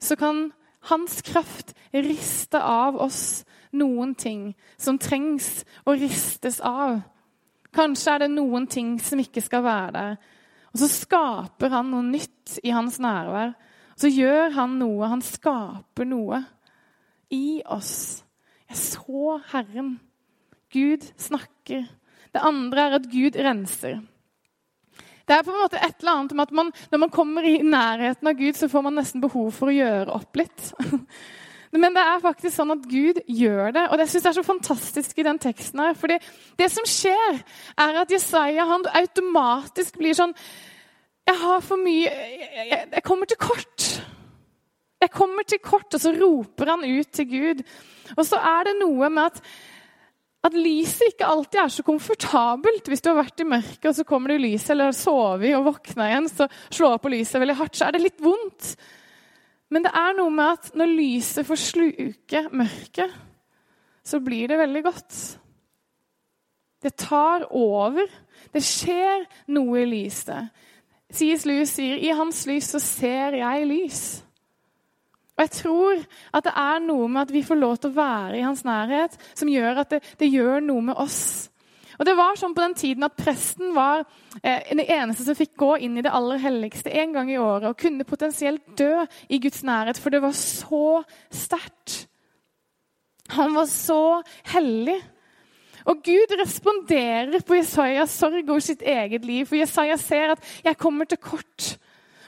Så 0.01 0.17
kan 0.17 0.53
hans 0.89 1.19
kraft 1.23 1.75
riste 1.93 2.57
av 2.57 2.97
oss 2.97 3.45
noen 3.77 4.15
ting 4.17 4.55
som 4.81 4.97
trengs 4.97 5.67
å 5.85 5.93
ristes 5.93 6.63
av. 6.65 7.03
Kanskje 7.77 8.15
er 8.15 8.23
det 8.25 8.31
noen 8.33 8.65
ting 8.73 8.95
som 9.05 9.21
ikke 9.21 9.45
skal 9.45 9.67
være 9.67 9.93
der. 9.99 10.17
Og 10.73 10.81
så 10.81 10.89
skaper 10.89 11.73
han 11.77 11.93
noe 11.93 12.07
nytt 12.09 12.57
i 12.65 12.73
hans 12.73 12.97
nærvær 13.05 13.53
så 13.99 14.11
gjør 14.11 14.55
han 14.57 14.79
noe. 14.81 15.11
Han 15.11 15.25
skaper 15.25 16.09
noe 16.09 16.43
i 17.33 17.61
oss. 17.65 18.23
Jeg 18.71 18.81
så 18.81 19.37
Herren. 19.53 19.99
Gud 20.73 21.05
snakker. 21.21 21.85
Det 22.33 22.41
andre 22.41 22.87
er 22.87 22.97
at 22.97 23.11
Gud 23.13 23.37
renser. 23.37 24.01
Det 25.29 25.37
er 25.37 25.45
på 25.47 25.53
en 25.53 25.63
måte 25.63 25.79
et 25.79 26.01
eller 26.01 26.17
annet 26.17 26.35
med 26.35 26.49
at 26.49 26.57
man, 26.57 26.73
Når 26.91 26.99
man 26.99 27.11
kommer 27.11 27.45
i 27.47 27.61
nærheten 27.63 28.29
av 28.29 28.35
Gud, 28.35 28.57
så 28.59 28.69
får 28.69 28.83
man 28.83 28.99
nesten 28.99 29.21
behov 29.21 29.53
for 29.55 29.71
å 29.71 29.77
gjøre 29.77 30.13
opp 30.17 30.37
litt. 30.41 30.73
Men 31.73 31.95
det 31.97 32.03
er 32.05 32.21
faktisk 32.21 32.53
sånn 32.53 32.75
at 32.75 32.83
Gud 32.85 33.23
gjør 33.25 33.73
det. 33.73 33.87
Og 33.89 33.97
det 34.01 34.09
synes 34.11 34.27
jeg 34.27 34.31
er 34.31 34.37
så 34.37 34.45
fantastisk 34.45 35.19
i 35.19 35.25
den 35.25 35.39
teksten. 35.41 35.81
her, 35.81 35.95
fordi 35.97 36.19
det 36.59 36.69
som 36.73 36.85
skjer, 36.85 37.41
er 37.81 38.01
at 38.03 38.13
Jesaja 38.13 38.67
han 38.69 38.85
automatisk 38.93 39.97
blir 39.97 40.17
sånn 40.19 40.35
Jeg 41.29 41.39
har 41.39 41.61
for 41.65 41.81
mye 41.81 42.11
Jeg, 42.11 42.89
jeg 42.93 43.03
kommer 43.07 43.31
til 43.31 43.39
kort. 43.41 43.89
Jeg 45.03 45.11
kommer 45.11 45.47
til 45.47 45.59
kort, 45.63 45.91
og 45.95 46.01
så 46.01 46.13
roper 46.15 46.71
han 46.71 46.85
ut 46.87 47.11
til 47.11 47.29
Gud. 47.31 47.63
Og 48.17 48.25
så 48.27 48.39
er 48.39 48.69
det 48.69 48.77
noe 48.79 49.09
med 49.11 49.33
at, 49.33 49.41
at 50.47 50.55
lyset 50.55 51.09
ikke 51.11 51.27
alltid 51.27 51.59
er 51.65 51.73
så 51.75 51.85
komfortabelt. 51.87 52.87
Hvis 52.87 53.03
du 53.03 53.11
har 53.11 53.19
vært 53.19 53.43
i 53.43 53.49
mørket, 53.49 53.89
og 53.91 53.97
så 53.99 54.07
kommer 54.07 54.31
det 54.35 54.43
lyset, 54.45 54.71
eller 54.75 54.93
har 54.93 54.99
sovet 54.99 55.57
og 55.59 55.67
våkna 55.73 56.07
igjen, 56.11 56.31
så 56.31 56.47
slår 56.71 57.01
på 57.03 57.15
lyset 57.17 57.43
veldig 57.43 57.59
hardt, 57.59 57.79
så 57.79 57.89
er 57.89 57.97
det 57.97 58.05
litt 58.05 58.23
vondt. 58.23 58.75
Men 59.75 59.87
det 59.87 59.95
er 59.97 60.17
noe 60.19 60.35
med 60.35 60.59
at 60.59 60.75
når 60.79 60.95
lyset 60.95 61.49
får 61.49 61.63
sluke 61.67 62.47
mørket, 62.53 63.21
så 64.07 64.19
blir 64.23 64.51
det 64.51 64.61
veldig 64.61 64.83
godt. 64.87 65.21
Det 66.83 66.95
tar 66.99 67.47
over. 67.55 68.07
Det 68.53 68.63
skjer 68.67 69.27
noe 69.55 69.83
i 69.83 69.89
lyset. 69.89 70.51
C.S. 71.13 71.47
Lewis 71.49 71.75
sier 71.77 72.01
i 72.01 72.13
hans 72.17 72.45
lys 72.49 72.73
så 72.73 72.81
ser 72.83 73.39
jeg 73.41 73.69
lys. 73.69 74.03
Og 75.37 75.45
jeg 75.47 75.55
tror 75.63 76.03
at 76.37 76.45
det 76.45 76.53
er 76.61 76.83
noe 76.85 77.09
med 77.09 77.23
at 77.25 77.33
vi 77.35 77.45
får 77.47 77.61
lov 77.61 77.79
til 77.81 77.93
å 77.93 77.97
være 77.97 78.39
i 78.39 78.45
hans 78.45 78.65
nærhet, 78.69 79.17
som 79.37 79.51
gjør 79.51 79.83
at 79.83 79.95
det, 79.95 80.03
det 80.21 80.29
gjør 80.33 80.61
noe 80.65 80.85
med 80.91 81.01
oss. 81.01 81.49
Og 81.99 82.07
det 82.09 82.15
var 82.19 82.39
sånn 82.39 82.55
på 82.57 82.65
den 82.65 82.75
tiden 82.77 83.07
at 83.07 83.17
Presten 83.19 83.73
var 83.77 84.05
eh, 84.43 84.65
den 84.73 84.83
eneste 84.83 85.27
som 85.27 85.37
fikk 85.39 85.55
gå 85.61 85.77
inn 85.85 85.99
i 86.01 86.05
det 86.05 86.13
aller 86.13 86.41
helligste 86.43 86.93
en 87.03 87.13
gang 87.15 87.31
i 87.31 87.39
året 87.41 87.69
og 87.69 87.79
kunne 87.79 88.09
potensielt 88.09 88.65
dø 88.79 89.05
i 89.29 89.41
Guds 89.43 89.63
nærhet, 89.67 90.01
for 90.01 90.13
det 90.13 90.23
var 90.25 90.35
så 90.37 91.03
sterkt. 91.33 92.07
Han 93.37 93.55
var 93.57 93.69
så 93.71 94.21
hellig. 94.53 94.99
Og 95.89 96.03
Gud 96.05 96.37
responderer 96.41 97.43
på 97.47 97.59
Jesajas 97.59 98.15
sorg 98.15 98.43
over 98.49 98.63
sitt 98.63 98.83
eget 98.83 99.27
liv. 99.27 99.47
For 99.47 99.59
Jesaja 99.59 99.97
ser 99.97 100.33
at 100.33 100.45
'jeg 100.65 100.79
kommer 100.79 101.05
til 101.05 101.19
kort'. 101.19 101.77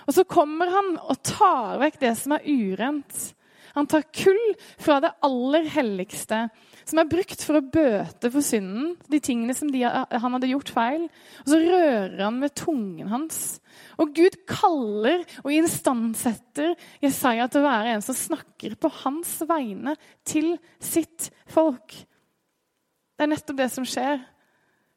Og 0.07 0.15
så 0.15 0.25
kommer 0.25 0.71
han 0.71 0.99
og 0.99 1.23
tar 1.23 1.79
vekk 1.79 2.01
det 2.01 2.17
som 2.17 2.33
er 2.33 2.45
urent. 2.45 3.35
Han 3.75 3.87
tar 3.87 4.03
kull 4.15 4.55
fra 4.79 5.01
det 5.01 5.11
aller 5.23 5.65
helligste 5.69 6.49
som 6.85 7.01
er 7.01 7.09
brukt 7.09 7.43
for 7.43 7.59
å 7.59 7.65
bøte 7.65 8.31
for 8.33 8.45
synden, 8.45 8.93
de 9.11 9.21
tingene 9.25 9.55
som 9.57 9.71
de, 9.73 9.83
han 9.83 10.37
hadde 10.37 10.51
gjort 10.51 10.73
feil. 10.75 11.07
Og 11.43 11.51
så 11.51 11.61
rører 11.63 12.21
han 12.21 12.41
med 12.43 12.55
tungen 12.61 13.09
hans. 13.09 13.39
Og 13.99 14.13
Gud 14.17 14.37
kaller 14.51 15.25
og 15.43 15.53
instandsetter 15.55 16.75
Jesaja 17.03 17.49
til 17.49 17.63
å 17.63 17.69
være 17.69 17.95
en 17.97 18.05
som 18.05 18.19
snakker 18.19 18.77
på 18.77 18.93
hans 19.03 19.39
vegne 19.49 19.97
til 20.29 20.55
sitt 20.83 21.31
folk. 21.51 21.97
Det 23.15 23.25
er 23.25 23.31
nettopp 23.31 23.59
det 23.61 23.71
som 23.73 23.87
skjer. 23.87 24.23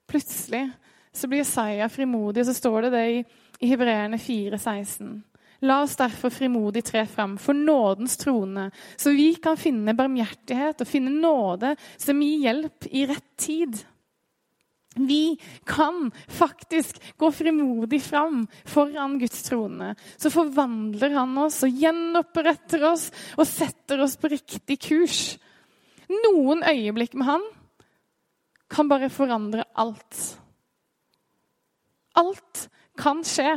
Plutselig 0.09 0.65
så 1.13 1.29
blir 1.29 1.41
Jesaja 1.43 1.89
frimodig, 1.89 2.43
og 2.43 2.49
så 2.49 2.55
står 2.57 2.87
det 2.87 2.93
det 2.93 3.05
i, 3.09 3.17
i 3.65 3.71
Hebreerne 3.71 4.19
4, 4.21 4.57
16. 4.57 5.11
La 5.65 5.79
oss 5.81 5.95
derfor 5.97 6.29
frimodig 6.29 6.83
tre 6.85 7.01
fram 7.09 7.37
for 7.41 7.57
nådens 7.57 8.17
trone, 8.21 8.69
så 8.97 9.13
vi 9.17 9.31
kan 9.41 9.57
finne 9.57 9.95
barmhjertighet 9.97 10.83
og 10.83 10.89
finne 10.89 11.13
nåde 11.13 11.73
som 11.97 12.21
gir 12.21 12.43
hjelp 12.45 12.89
i 12.93 13.05
rett 13.09 13.31
tid. 13.41 13.79
Vi 14.97 15.37
kan 15.65 16.11
faktisk 16.27 17.01
gå 17.17 17.31
frimodig 17.31 17.99
fram 18.01 18.47
foran 18.65 19.19
Guds 19.21 19.43
trone. 19.45 19.91
Så 20.17 20.31
forvandler 20.33 21.13
han 21.13 21.37
oss 21.37 21.59
og 21.65 21.83
gjenoppretter 21.83 22.85
oss 22.89 23.11
og 23.37 23.45
setter 23.49 24.01
oss 24.01 24.17
på 24.17 24.31
riktig 24.33 24.79
kurs. 24.87 25.21
Noen 26.09 26.63
øyeblikk 26.65 27.13
med 27.13 27.29
han 27.29 27.45
kan 28.71 28.89
bare 28.89 29.09
forandre 29.13 29.65
alt. 29.79 30.21
Alt 32.17 32.67
kan 32.99 33.23
skje. 33.27 33.51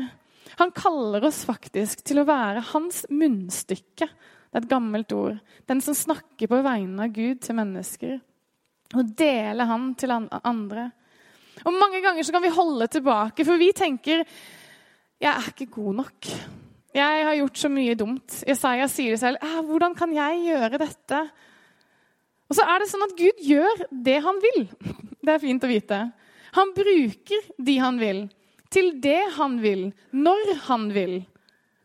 Han 0.61 0.73
kaller 0.77 1.25
oss 1.29 1.43
faktisk 1.49 2.05
til 2.07 2.23
å 2.23 2.29
være 2.29 2.65
hans 2.73 3.05
munnstykke. 3.11 4.07
Det 4.07 4.59
er 4.59 4.65
et 4.65 4.71
gammelt 4.71 5.13
ord. 5.15 5.39
Den 5.71 5.83
som 5.85 5.97
snakker 5.97 6.51
på 6.51 6.63
vegne 6.67 7.07
av 7.07 7.15
Gud 7.15 7.43
til 7.45 7.57
mennesker. 7.59 8.17
Og 8.99 9.13
deler 9.19 9.71
han 9.71 9.93
til 9.99 10.13
andre. 10.15 10.91
Og 11.65 11.77
Mange 11.77 12.01
ganger 12.03 12.27
kan 12.33 12.43
vi 12.43 12.55
holde 12.55 12.89
tilbake, 12.91 13.45
for 13.47 13.61
vi 13.61 13.71
tenker 13.77 14.25
jeg 15.21 15.29
er 15.31 15.51
ikke 15.51 15.69
god 15.69 15.99
nok. 15.99 16.29
Jeg 16.97 17.25
har 17.27 17.37
gjort 17.37 17.59
så 17.61 17.69
mye 17.71 17.95
dumt. 17.95 18.39
Jesaja 18.49 18.89
sier 18.89 19.17
selv. 19.21 19.37
'Hvordan 19.39 19.95
kan 19.95 20.13
jeg 20.15 20.45
gjøre 20.49 20.79
dette?' 20.81 21.31
Og 22.51 22.57
så 22.57 22.65
er 22.67 22.81
det 22.81 22.89
sånn 22.91 23.05
at 23.07 23.15
Gud 23.15 23.45
gjør 23.47 23.85
det 23.93 24.17
han 24.25 24.41
vil. 24.43 24.65
Det 25.21 25.35
er 25.35 25.43
fint 25.43 25.65
å 25.65 25.71
vite. 25.71 26.03
Han 26.57 26.75
bruker 26.75 27.51
de 27.61 27.79
han 27.79 27.99
vil 28.01 28.25
til 28.71 28.95
det 29.03 29.21
han 29.37 29.59
vil, 29.63 29.91
når 30.15 30.55
han 30.69 30.91
vil. 30.95 31.21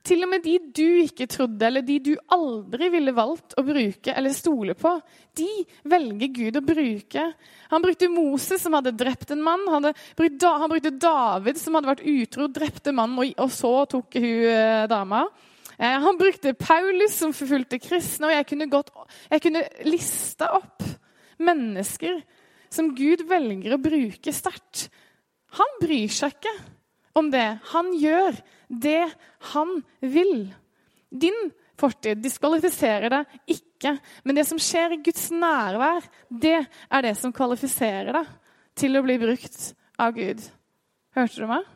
Til 0.06 0.22
og 0.22 0.30
med 0.30 0.44
de 0.46 0.60
du 0.78 1.00
ikke 1.02 1.26
trodde, 1.26 1.66
eller 1.66 1.82
de 1.82 1.96
du 1.98 2.12
aldri 2.34 2.92
ville 2.94 3.14
valgt 3.18 3.56
å 3.58 3.64
bruke 3.66 4.14
eller 4.14 4.36
stole 4.38 4.76
på, 4.78 4.92
de 5.34 5.50
velger 5.90 6.30
Gud 6.36 6.60
å 6.60 6.64
bruke. 6.66 7.24
Han 7.72 7.82
brukte 7.82 8.12
Moses, 8.14 8.62
som 8.62 8.78
hadde 8.78 8.94
drept 8.94 9.34
en 9.34 9.42
mann. 9.42 9.66
Han, 9.74 9.90
brukt, 10.20 10.46
han 10.46 10.70
brukte 10.70 10.94
David, 10.94 11.58
som 11.58 11.80
hadde 11.80 11.90
vært 11.90 12.06
utro, 12.06 12.48
drepte 12.54 12.94
mannen, 12.94 13.18
og, 13.24 13.34
og 13.42 13.52
så 13.58 13.74
tok 13.96 14.20
hun 14.22 14.30
eh, 14.52 14.86
dama. 14.92 15.26
Eh, 15.80 15.98
han 16.06 16.22
brukte 16.22 16.54
Paulus, 16.54 17.18
som 17.18 17.34
forfulgte 17.34 17.82
kristne. 17.82 18.30
Og 18.30 18.38
jeg 18.38 18.50
kunne, 18.54 18.70
gått, 18.70 18.94
jeg 19.34 19.46
kunne 19.48 19.66
lista 19.90 20.54
opp 20.60 20.86
mennesker 21.42 22.22
som 22.74 22.94
Gud 22.98 23.26
velger 23.30 23.76
å 23.76 23.82
bruke 23.82 24.34
sterkt. 24.36 24.88
Han 25.60 25.78
bryr 25.82 26.12
seg 26.12 26.36
ikke 26.36 26.56
om 27.16 27.30
det. 27.32 27.48
Han 27.72 27.94
gjør 27.98 28.40
det 28.68 29.06
han 29.52 29.78
vil. 30.02 30.50
Din 31.10 31.38
fortid 31.80 32.22
diskvalifiserer 32.24 33.12
deg 33.12 33.56
ikke. 33.58 33.96
Men 34.24 34.40
det 34.40 34.46
som 34.50 34.60
skjer 34.62 34.96
i 34.96 35.02
Guds 35.06 35.30
nærvær, 35.34 36.06
det 36.30 36.58
er 36.64 37.06
det 37.06 37.16
som 37.20 37.34
kvalifiserer 37.36 38.16
deg 38.16 38.32
til 38.76 38.98
å 38.98 39.04
bli 39.06 39.18
brukt 39.22 39.60
av 40.02 40.16
Gud. 40.16 40.42
Hørte 41.16 41.44
du 41.44 41.48
meg? 41.48 41.68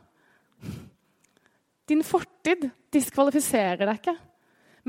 Din 1.89 2.03
fortid 2.05 2.67
diskvalifiserer 2.93 3.85
deg 3.87 4.01
ikke. 4.01 4.17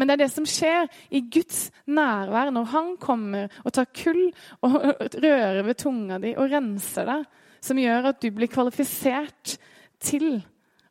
Men 0.01 0.09
det 0.09 0.15
er 0.15 0.23
det 0.23 0.31
som 0.33 0.47
skjer 0.49 0.87
i 1.13 1.21
Guds 1.29 1.67
nærvær 1.85 2.49
når 2.55 2.71
han 2.73 2.95
kommer 3.03 3.53
og 3.61 3.75
tar 3.77 3.91
kull 3.93 4.31
og 4.65 4.79
rører 5.27 5.61
ved 5.67 5.77
tunga 5.83 6.17
di 6.23 6.33
og 6.41 6.49
renser 6.49 7.05
deg, 7.11 7.27
som 7.61 7.81
gjør 7.81 8.09
at 8.15 8.23
du 8.25 8.31
blir 8.33 8.49
kvalifisert 8.49 9.59
til 10.01 10.39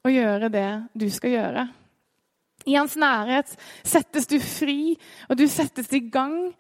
å 0.06 0.14
gjøre 0.14 0.52
det 0.54 0.70
du 0.94 1.08
skal 1.10 1.34
gjøre. 1.34 1.66
I 2.70 2.78
hans 2.78 2.94
nærhet 3.02 3.56
settes 3.88 4.30
du 4.30 4.38
fri, 4.44 4.94
og 5.26 5.40
du 5.40 5.48
settes 5.50 5.90
i 5.98 6.04
gang. 6.14 6.52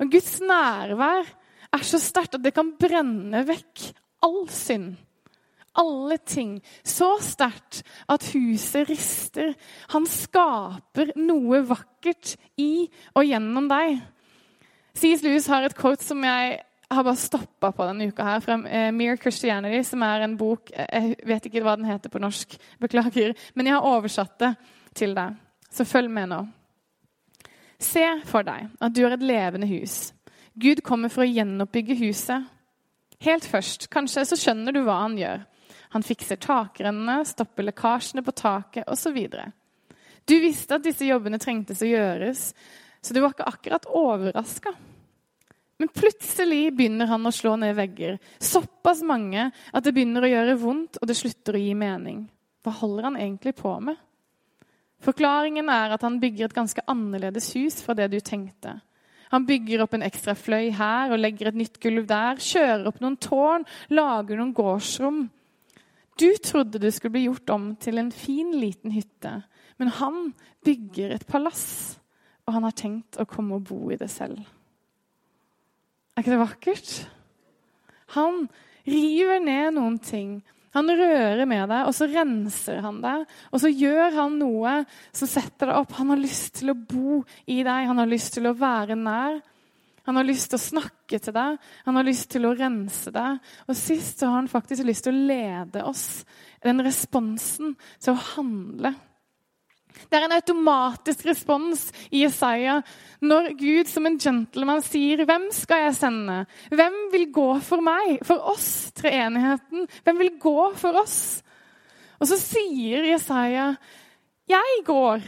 Og 0.00 0.12
Guds 0.16 0.38
nærvær 0.40 1.28
er 1.76 1.84
så 1.84 2.00
sterkt 2.00 2.38
at 2.38 2.44
det 2.44 2.54
kan 2.56 2.72
brenne 2.80 3.44
vekk 3.44 3.90
all 4.24 4.46
synd. 4.48 4.94
Alle 5.78 6.18
ting. 6.18 6.58
Så 6.84 7.14
sterkt 7.24 7.80
at 8.10 8.26
huset 8.34 8.90
rister. 8.90 9.54
Han 9.94 10.06
skaper 10.08 11.14
noe 11.16 11.62
vakkert 11.68 12.34
i 12.60 12.88
og 13.16 13.24
gjennom 13.24 13.70
deg. 13.70 14.02
C.S. 14.92 15.22
Lewis 15.24 15.48
har 15.48 15.64
et 15.64 15.76
kort 15.76 16.04
som 16.04 16.20
jeg 16.26 16.58
har 16.92 17.04
bare 17.06 17.16
stoppa 17.16 17.70
på 17.72 17.86
denne 17.88 18.10
uka 18.12 18.26
her 18.26 18.42
fra 18.44 18.58
uh, 18.60 18.90
Mere 18.92 19.16
Christianity, 19.16 19.80
som 19.86 20.02
er 20.04 20.26
en 20.26 20.36
bok 20.36 20.68
eh, 20.76 21.12
Jeg 21.12 21.28
vet 21.28 21.46
ikke 21.48 21.62
hva 21.64 21.76
den 21.78 21.88
heter 21.88 22.12
på 22.12 22.20
norsk, 22.20 22.58
beklager. 22.84 23.32
Men 23.54 23.70
jeg 23.70 23.78
har 23.78 23.88
oversatt 23.88 24.36
det 24.42 24.52
til 24.98 25.16
deg, 25.16 25.38
så 25.72 25.88
følg 25.88 26.12
med 26.12 26.28
nå. 26.34 26.42
Se 27.82 28.04
for 28.28 28.46
deg 28.46 28.68
at 28.78 28.94
du 28.94 29.06
er 29.06 29.16
et 29.16 29.24
levende 29.24 29.70
hus. 29.70 30.12
Gud 30.52 30.82
kommer 30.84 31.08
for 31.08 31.24
å 31.24 31.30
gjenoppbygge 31.30 31.96
huset. 32.02 32.44
Helt 33.22 33.46
først, 33.48 33.88
kanskje, 33.90 34.26
så 34.28 34.36
skjønner 34.38 34.74
du 34.74 34.82
hva 34.84 35.00
han 35.04 35.16
gjør. 35.18 35.46
Han 35.92 36.04
fikser 36.06 36.40
takrennene, 36.40 37.24
stopper 37.28 37.68
lekkasjene 37.68 38.24
på 38.24 38.32
taket 38.36 38.88
osv. 38.88 39.18
Du 40.24 40.34
visste 40.40 40.78
at 40.78 40.86
disse 40.86 41.04
jobbene 41.04 41.40
trengtes 41.42 41.82
å 41.84 41.90
gjøres, 41.90 42.52
så 43.02 43.14
du 43.14 43.20
var 43.20 43.34
ikke 43.34 43.50
akkurat 43.50 43.88
overraska. 43.88 44.72
Men 45.82 45.90
plutselig 45.90 46.70
begynner 46.76 47.10
han 47.10 47.26
å 47.26 47.34
slå 47.34 47.56
ned 47.58 47.74
vegger. 47.74 48.20
Såpass 48.38 49.00
mange 49.02 49.48
at 49.50 49.82
det 49.82 49.92
begynner 49.96 50.22
å 50.22 50.30
gjøre 50.30 50.60
vondt, 50.60 51.00
og 51.00 51.10
det 51.10 51.18
slutter 51.18 51.58
å 51.58 51.62
gi 51.62 51.74
mening. 51.74 52.22
Hva 52.62 52.74
holder 52.78 53.08
han 53.08 53.18
egentlig 53.18 53.56
på 53.58 53.74
med? 53.82 53.98
Forklaringen 55.02 55.66
er 55.74 55.96
at 55.96 56.04
han 56.06 56.20
bygger 56.22 56.46
et 56.46 56.54
ganske 56.54 56.84
annerledes 56.86 57.50
hus 57.56 57.80
fra 57.82 57.96
det 57.98 58.12
du 58.12 58.20
tenkte. 58.22 58.76
Han 59.34 59.48
bygger 59.48 59.82
opp 59.82 59.96
en 59.96 60.04
ekstra 60.06 60.36
fløy 60.38 60.70
her 60.76 61.10
og 61.10 61.18
legger 61.18 61.50
et 61.50 61.58
nytt 61.58 61.80
gulv 61.82 62.06
der. 62.06 62.38
Kjører 62.38 62.86
opp 62.86 63.00
noen 63.02 63.18
tårn, 63.18 63.66
lager 63.90 64.38
noen 64.38 64.52
gårdsrom. 64.54 65.24
Du 66.20 66.28
trodde 66.44 66.80
du 66.80 66.90
skulle 66.90 67.16
bli 67.16 67.26
gjort 67.26 67.50
om 67.54 67.72
til 67.80 67.98
en 67.98 68.12
fin, 68.12 68.52
liten 68.58 68.92
hytte, 68.92 69.42
men 69.80 69.92
han 69.98 70.32
bygger 70.64 71.16
et 71.16 71.26
palass. 71.26 71.98
og 72.42 72.56
han 72.56 72.64
har 72.66 72.74
tenkt 72.74 73.16
å 73.22 73.24
komme 73.24 73.54
og 73.54 73.68
bo 73.68 73.92
i 73.94 73.96
det 73.96 74.08
selv. 74.10 74.40
Er 76.16 76.24
ikke 76.24 76.32
det 76.32 76.40
vakkert? 76.40 76.88
Han 78.16 78.48
river 78.82 79.38
ned 79.40 79.76
noen 79.76 80.00
ting. 80.02 80.40
Han 80.74 80.90
rører 80.90 81.44
med 81.46 81.68
deg, 81.70 81.86
og 81.86 81.94
så 81.94 82.08
renser 82.10 82.80
han 82.82 82.98
deg. 83.04 83.24
Og 83.52 83.62
så 83.62 83.70
gjør 83.70 84.16
han 84.16 84.38
noe 84.40 84.74
som 85.14 85.30
setter 85.30 85.70
deg 85.70 85.78
opp. 85.78 85.94
Han 86.00 86.10
har 86.14 86.20
lyst 86.20 86.58
til 86.58 86.72
å 86.72 86.76
bo 86.76 87.20
i 87.46 87.60
deg, 87.60 87.88
han 87.88 88.00
har 88.02 88.10
lyst 88.10 88.34
til 88.34 88.48
å 88.48 88.56
være 88.58 88.96
nær. 88.98 89.38
Han 90.08 90.18
har 90.18 90.26
lyst 90.26 90.50
til 90.50 90.58
å 90.58 90.62
snakke 90.62 91.20
til 91.22 91.34
deg, 91.36 91.60
han 91.86 91.98
har 91.98 92.06
lyst 92.06 92.30
til 92.32 92.46
å 92.48 92.56
rense 92.58 93.12
deg. 93.14 93.38
Og 93.68 93.78
sist 93.78 94.18
så 94.18 94.30
har 94.30 94.40
han 94.40 94.50
faktisk 94.50 94.86
lyst 94.88 95.06
til 95.06 95.14
å 95.14 95.24
lede 95.30 95.84
oss, 95.86 96.24
den 96.64 96.82
responsen 96.82 97.76
til 98.02 98.14
å 98.14 98.22
handle. 98.34 98.94
Det 100.08 100.18
er 100.18 100.26
en 100.26 100.34
automatisk 100.34 101.26
respons 101.28 101.90
i 102.10 102.22
Jesaja 102.22 102.78
når 103.24 103.50
Gud 103.60 103.90
som 103.90 104.06
en 104.08 104.18
gentleman 104.18 104.82
sier 104.84 105.24
'Hvem 105.24 105.50
skal 105.52 105.84
jeg 105.86 105.94
sende? 105.94 106.46
Hvem 106.70 106.96
vil 107.12 107.26
gå 107.32 107.60
for 107.60 107.80
meg?' 107.80 108.24
For 108.24 108.40
oss, 108.40 108.92
treenigheten. 108.92 109.86
Hvem 110.04 110.18
vil 110.18 110.38
gå 110.40 110.74
for 110.74 110.96
oss? 110.96 111.42
Og 112.20 112.26
så 112.26 112.38
sier 112.40 113.04
Jesaja 113.04 113.76
'Jeg 114.48 114.84
går. 114.84 115.20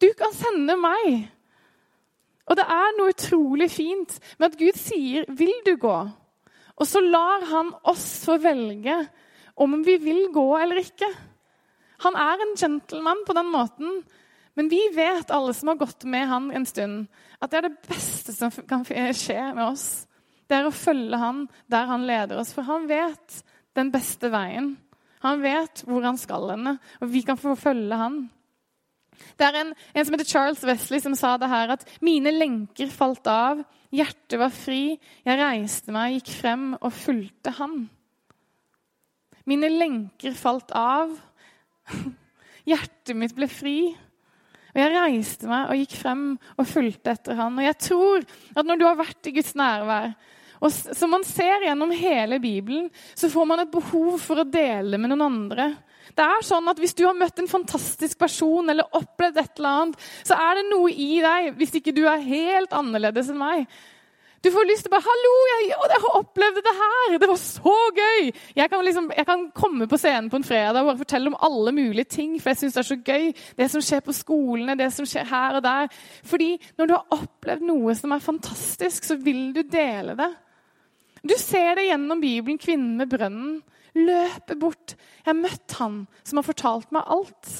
Du 0.00 0.12
kan 0.18 0.32
sende 0.32 0.76
meg.' 0.76 1.35
Og 2.46 2.58
det 2.58 2.66
er 2.70 2.94
noe 2.96 3.12
utrolig 3.14 3.68
fint 3.72 4.18
med 4.38 4.52
at 4.52 4.58
Gud 4.58 4.78
sier 4.78 5.26
'Vil 5.28 5.54
du 5.66 5.76
gå?' 5.76 6.12
Og 6.76 6.86
så 6.86 7.00
lar 7.00 7.44
han 7.48 7.72
oss 7.84 8.24
få 8.24 8.36
velge 8.38 9.08
om 9.56 9.82
vi 9.82 9.96
vil 9.96 10.28
gå 10.32 10.58
eller 10.60 10.76
ikke. 10.76 11.08
Han 12.04 12.14
er 12.14 12.42
en 12.42 12.56
gentleman 12.56 13.24
på 13.26 13.32
den 13.32 13.48
måten. 13.48 14.02
Men 14.56 14.68
vi 14.68 14.80
vet, 14.94 15.30
alle 15.30 15.54
som 15.54 15.68
har 15.68 15.80
gått 15.80 16.04
med 16.04 16.28
han 16.28 16.50
en 16.50 16.66
stund, 16.66 17.06
at 17.40 17.50
det 17.50 17.58
er 17.58 17.68
det 17.68 17.88
beste 17.88 18.32
som 18.32 18.52
kan 18.68 18.84
skje 18.84 19.40
med 19.54 19.64
oss. 19.66 20.06
Det 20.48 20.56
er 20.56 20.68
å 20.68 20.72
følge 20.72 21.18
han 21.20 21.48
der 21.72 21.88
han 21.90 22.06
leder 22.08 22.40
oss. 22.40 22.54
For 22.56 22.64
han 22.68 22.86
vet 22.88 23.42
den 23.76 23.90
beste 23.92 24.30
veien. 24.32 24.76
Han 25.24 25.42
vet 25.42 25.82
hvor 25.88 26.04
han 26.04 26.16
skal 26.20 26.50
henne, 26.52 26.76
og 27.00 27.12
vi 27.12 27.22
kan 27.26 27.40
få 27.40 27.56
følge 27.58 28.00
han. 28.00 28.26
Det 29.36 29.46
er 29.46 29.60
en, 29.60 29.72
en, 29.72 30.04
som 30.04 30.16
heter 30.16 30.28
Charles 30.30 30.64
Wesley, 30.66 31.00
som 31.02 31.16
sa 31.18 31.34
det 31.40 31.50
her 31.52 31.74
at 31.76 31.86
mine 32.04 32.32
lenker 32.34 32.90
falt 32.92 33.26
av, 33.30 33.62
hjertet 33.94 34.40
var 34.40 34.52
fri, 34.54 34.96
jeg 35.26 35.40
reiste 35.40 35.94
meg, 35.94 36.18
gikk 36.18 36.34
frem 36.40 36.68
og 36.80 36.92
fulgte 36.94 37.54
han. 37.58 37.86
Mine 39.46 39.70
lenker 39.70 40.34
falt 40.36 40.72
av, 40.74 41.14
Hjertet 42.66 43.14
mitt 43.14 43.34
ble 43.36 43.46
fri. 43.50 43.78
Og 44.74 44.80
Jeg 44.80 44.92
reiste 44.92 45.48
meg 45.48 45.70
og 45.70 45.78
gikk 45.80 45.94
frem 46.00 46.24
og 46.58 46.66
fulgte 46.68 47.14
etter 47.14 47.38
han. 47.38 47.54
Og 47.56 47.64
jeg 47.64 47.76
tror 47.80 48.26
at 48.26 48.66
når 48.66 48.80
du 48.80 48.84
har 48.88 48.98
vært 48.98 49.30
i 49.30 49.36
Guds 49.38 49.54
nærvær, 49.56 50.16
og 50.56 50.72
som 50.72 51.12
man 51.12 51.24
ser 51.24 51.66
gjennom 51.66 51.92
hele 51.92 52.38
Bibelen, 52.40 52.88
så 53.14 53.28
får 53.32 53.48
man 53.48 53.62
et 53.62 53.72
behov 53.72 54.16
for 54.22 54.40
å 54.40 54.48
dele 54.48 54.98
med 54.98 55.12
noen 55.12 55.26
andre. 55.26 55.66
Det 56.14 56.22
er 56.24 56.46
sånn 56.46 56.68
at 56.70 56.78
Hvis 56.78 56.94
du 56.94 57.04
har 57.06 57.16
møtt 57.18 57.38
en 57.42 57.50
fantastisk 57.50 58.18
person 58.18 58.70
eller 58.70 58.88
opplevd 58.96 59.42
et 59.42 59.58
eller 59.58 59.82
annet, 59.82 60.08
så 60.22 60.38
er 60.38 60.60
det 60.60 60.70
noe 60.70 60.92
i 60.92 61.20
deg, 61.24 61.52
hvis 61.58 61.76
ikke 61.80 61.94
du 61.96 62.04
er 62.06 62.22
helt 62.22 62.74
annerledes 62.76 63.32
enn 63.32 63.40
meg, 63.40 63.66
du 64.46 64.52
får 64.54 64.66
lyst 64.68 64.84
til 64.86 64.92
å 64.92 64.94
bare 64.94 65.02
'Hallo, 65.02 65.30
jeg, 65.50 65.62
jeg 65.66 66.00
har 66.02 66.24
det 66.62 66.74
her! 66.78 67.18
Det 67.18 67.28
var 67.28 67.38
så 67.40 67.78
gøy!' 67.96 68.32
Jeg 68.54 68.70
kan, 68.70 68.84
liksom, 68.84 69.10
jeg 69.16 69.26
kan, 69.26 69.50
komme 69.50 69.88
på 69.88 69.98
scenen 69.98 70.30
på 70.30 70.36
en 70.36 70.44
fredag 70.44 70.80
og 70.80 70.86
bare 70.86 70.98
fortelle 70.98 71.26
om 71.26 71.38
alle 71.40 71.72
mulige 71.72 72.04
ting, 72.04 72.40
for 72.40 72.50
jeg 72.50 72.56
syns 72.56 72.74
det 72.74 72.82
er 72.82 72.90
så 72.90 72.96
gøy. 72.96 73.32
Det 73.58 73.70
som 73.70 73.80
skjer 73.82 74.00
på 74.06 74.12
skolene, 74.12 74.78
det 74.78 74.92
som 74.92 75.06
skjer 75.06 75.26
her 75.26 75.56
og 75.56 75.62
der. 75.62 75.88
Fordi 76.22 76.60
når 76.78 76.86
du 76.86 76.94
har 76.94 77.18
opplevd 77.18 77.66
noe 77.66 77.94
som 77.94 78.12
er 78.12 78.22
fantastisk, 78.22 79.04
så 79.04 79.16
vil 79.16 79.52
du 79.56 79.62
dele 79.62 80.14
det. 80.14 80.30
Du 81.26 81.34
ser 81.38 81.74
det 81.74 81.88
gjennom 81.88 82.20
Bibelen, 82.20 82.58
kvinnen 82.58 82.96
med 82.96 83.10
brønnen. 83.10 83.62
Løper 83.96 84.58
bort. 84.60 84.94
Jeg 85.24 85.30
har 85.30 85.38
møtt 85.38 85.78
han 85.80 86.02
som 86.22 86.40
har 86.40 86.46
fortalt 86.46 86.92
meg 86.94 87.08
alt. 87.16 87.50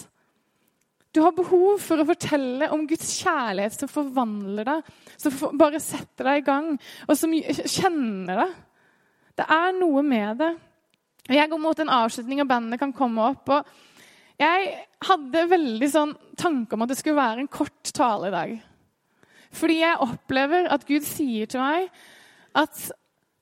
Du 1.16 1.22
har 1.24 1.32
behov 1.32 1.80
for 1.80 2.02
å 2.02 2.04
fortelle 2.10 2.68
om 2.74 2.82
Guds 2.88 3.14
kjærlighet 3.22 3.78
som 3.78 3.88
forvandler 3.88 4.68
deg, 4.68 4.88
som 5.16 5.56
bare 5.56 5.80
setter 5.80 6.28
deg 6.28 6.42
i 6.42 6.44
gang, 6.44 6.74
og 7.08 7.16
som 7.16 7.32
kjenner 7.32 8.42
deg. 8.42 8.56
Det 9.36 9.46
er 9.56 9.72
noe 9.78 10.02
med 10.04 10.42
det. 10.42 10.50
Jeg 11.32 11.50
går 11.50 11.60
mot 11.60 11.80
en 11.80 11.92
avslutning, 12.02 12.42
og 12.44 12.50
bandet 12.50 12.80
kan 12.80 12.92
komme 12.96 13.30
opp. 13.32 13.48
og 13.48 14.40
Jeg 14.40 14.74
hadde 15.08 15.48
veldig 15.50 15.88
sånn 15.90 16.14
tanke 16.36 16.76
om 16.76 16.84
at 16.84 16.92
det 16.92 16.98
skulle 17.00 17.18
være 17.18 17.46
en 17.46 17.52
kort 17.52 17.94
tale 17.96 18.28
i 18.28 18.36
dag. 18.36 18.54
Fordi 19.56 19.80
jeg 19.80 20.04
opplever 20.04 20.68
at 20.72 20.84
Gud 20.84 21.04
sier 21.06 21.48
til 21.48 21.64
meg 21.64 21.88
at 22.56 22.86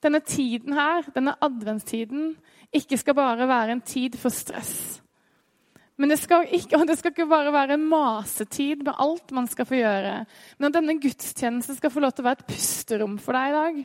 denne 0.05 0.21
tiden 0.23 0.77
her, 0.77 1.07
denne 1.15 1.35
adventstiden, 1.43 2.37
ikke 2.77 2.99
skal 3.01 3.17
bare 3.19 3.49
være 3.49 3.77
en 3.77 3.85
tid 3.85 4.19
for 4.21 4.35
stress. 4.35 5.01
Men 6.01 6.11
det 6.11 6.19
skal, 6.19 6.49
ikke, 6.51 6.81
det 6.89 6.97
skal 6.99 7.15
ikke 7.15 7.29
bare 7.31 7.53
være 7.55 7.79
en 7.79 7.89
masetid 7.91 8.83
med 8.87 8.97
alt 8.99 9.35
man 9.35 9.47
skal 9.51 9.69
få 9.69 9.79
gjøre. 9.79 10.17
Men 10.59 10.71
at 10.71 10.81
denne 10.81 10.99
gudstjenesten 11.03 11.79
skal 11.79 11.93
få 11.95 12.03
lov 12.03 12.15
til 12.15 12.25
å 12.25 12.31
være 12.31 12.43
et 12.43 12.51
pusterom 12.51 13.21
for 13.23 13.39
deg 13.39 13.53
i 13.53 13.59
dag. 13.59 13.85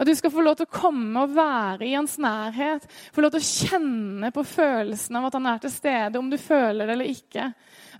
At 0.00 0.08
du 0.08 0.14
skal 0.16 0.32
få 0.32 0.40
lov 0.40 0.54
til 0.56 0.64
å 0.64 0.72
komme 0.72 1.26
og 1.26 1.34
være 1.36 1.84
i 1.84 1.92
hans 1.92 2.14
nærhet. 2.22 2.86
Få 3.12 3.20
lov 3.20 3.34
til 3.34 3.42
å 3.42 3.48
kjenne 3.50 4.30
på 4.32 4.44
følelsen 4.48 5.18
av 5.18 5.26
at 5.28 5.36
han 5.36 5.48
er 5.50 5.60
til 5.60 5.74
stede, 5.74 6.22
om 6.22 6.30
du 6.32 6.38
føler 6.40 6.86
det 6.86 6.94
eller 6.94 7.10
ikke. 7.10 7.50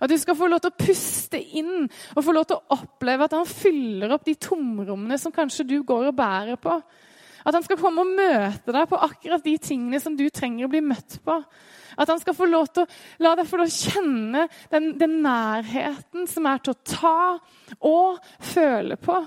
At 0.01 0.09
du 0.09 0.17
skal 0.17 0.37
få 0.39 0.49
lov 0.49 0.63
til 0.63 0.71
å 0.71 0.79
puste 0.81 1.37
inn 1.59 1.85
og 1.85 2.25
få 2.25 2.33
lov 2.33 2.47
til 2.49 2.57
å 2.57 2.79
oppleve 2.79 3.27
at 3.27 3.37
han 3.37 3.45
fyller 3.45 4.15
opp 4.15 4.25
de 4.25 4.33
tomrommene 4.33 5.19
som 5.21 5.35
kanskje 5.35 5.67
du 5.69 5.77
går 5.85 6.09
og 6.09 6.17
bærer 6.17 6.57
på. 6.57 6.79
At 7.45 7.55
han 7.57 7.65
skal 7.65 7.79
komme 7.79 8.03
og 8.03 8.15
møte 8.15 8.73
deg 8.75 8.87
på 8.89 8.99
akkurat 9.01 9.43
de 9.45 9.57
tingene 9.61 9.99
som 10.03 10.15
du 10.17 10.27
trenger 10.29 10.67
å 10.67 10.71
bli 10.71 10.83
møtt 10.85 11.19
på. 11.25 11.37
At 11.97 12.11
han 12.11 12.21
skal 12.21 12.37
få 12.37 12.47
lov 12.47 12.69
til 12.71 12.85
å 12.85 13.25
la 13.25 13.35
deg 13.37 13.49
få 13.49 13.59
lov 13.59 13.69
til 13.69 13.91
å 13.91 13.91
kjenne 13.91 14.47
den, 14.71 14.93
den 14.99 15.19
nærheten 15.25 16.29
som 16.29 16.47
er 16.49 16.63
til 16.63 16.75
å 16.75 16.81
ta 16.87 17.19
og 17.89 18.33
føle 18.53 18.97
på. 19.01 19.19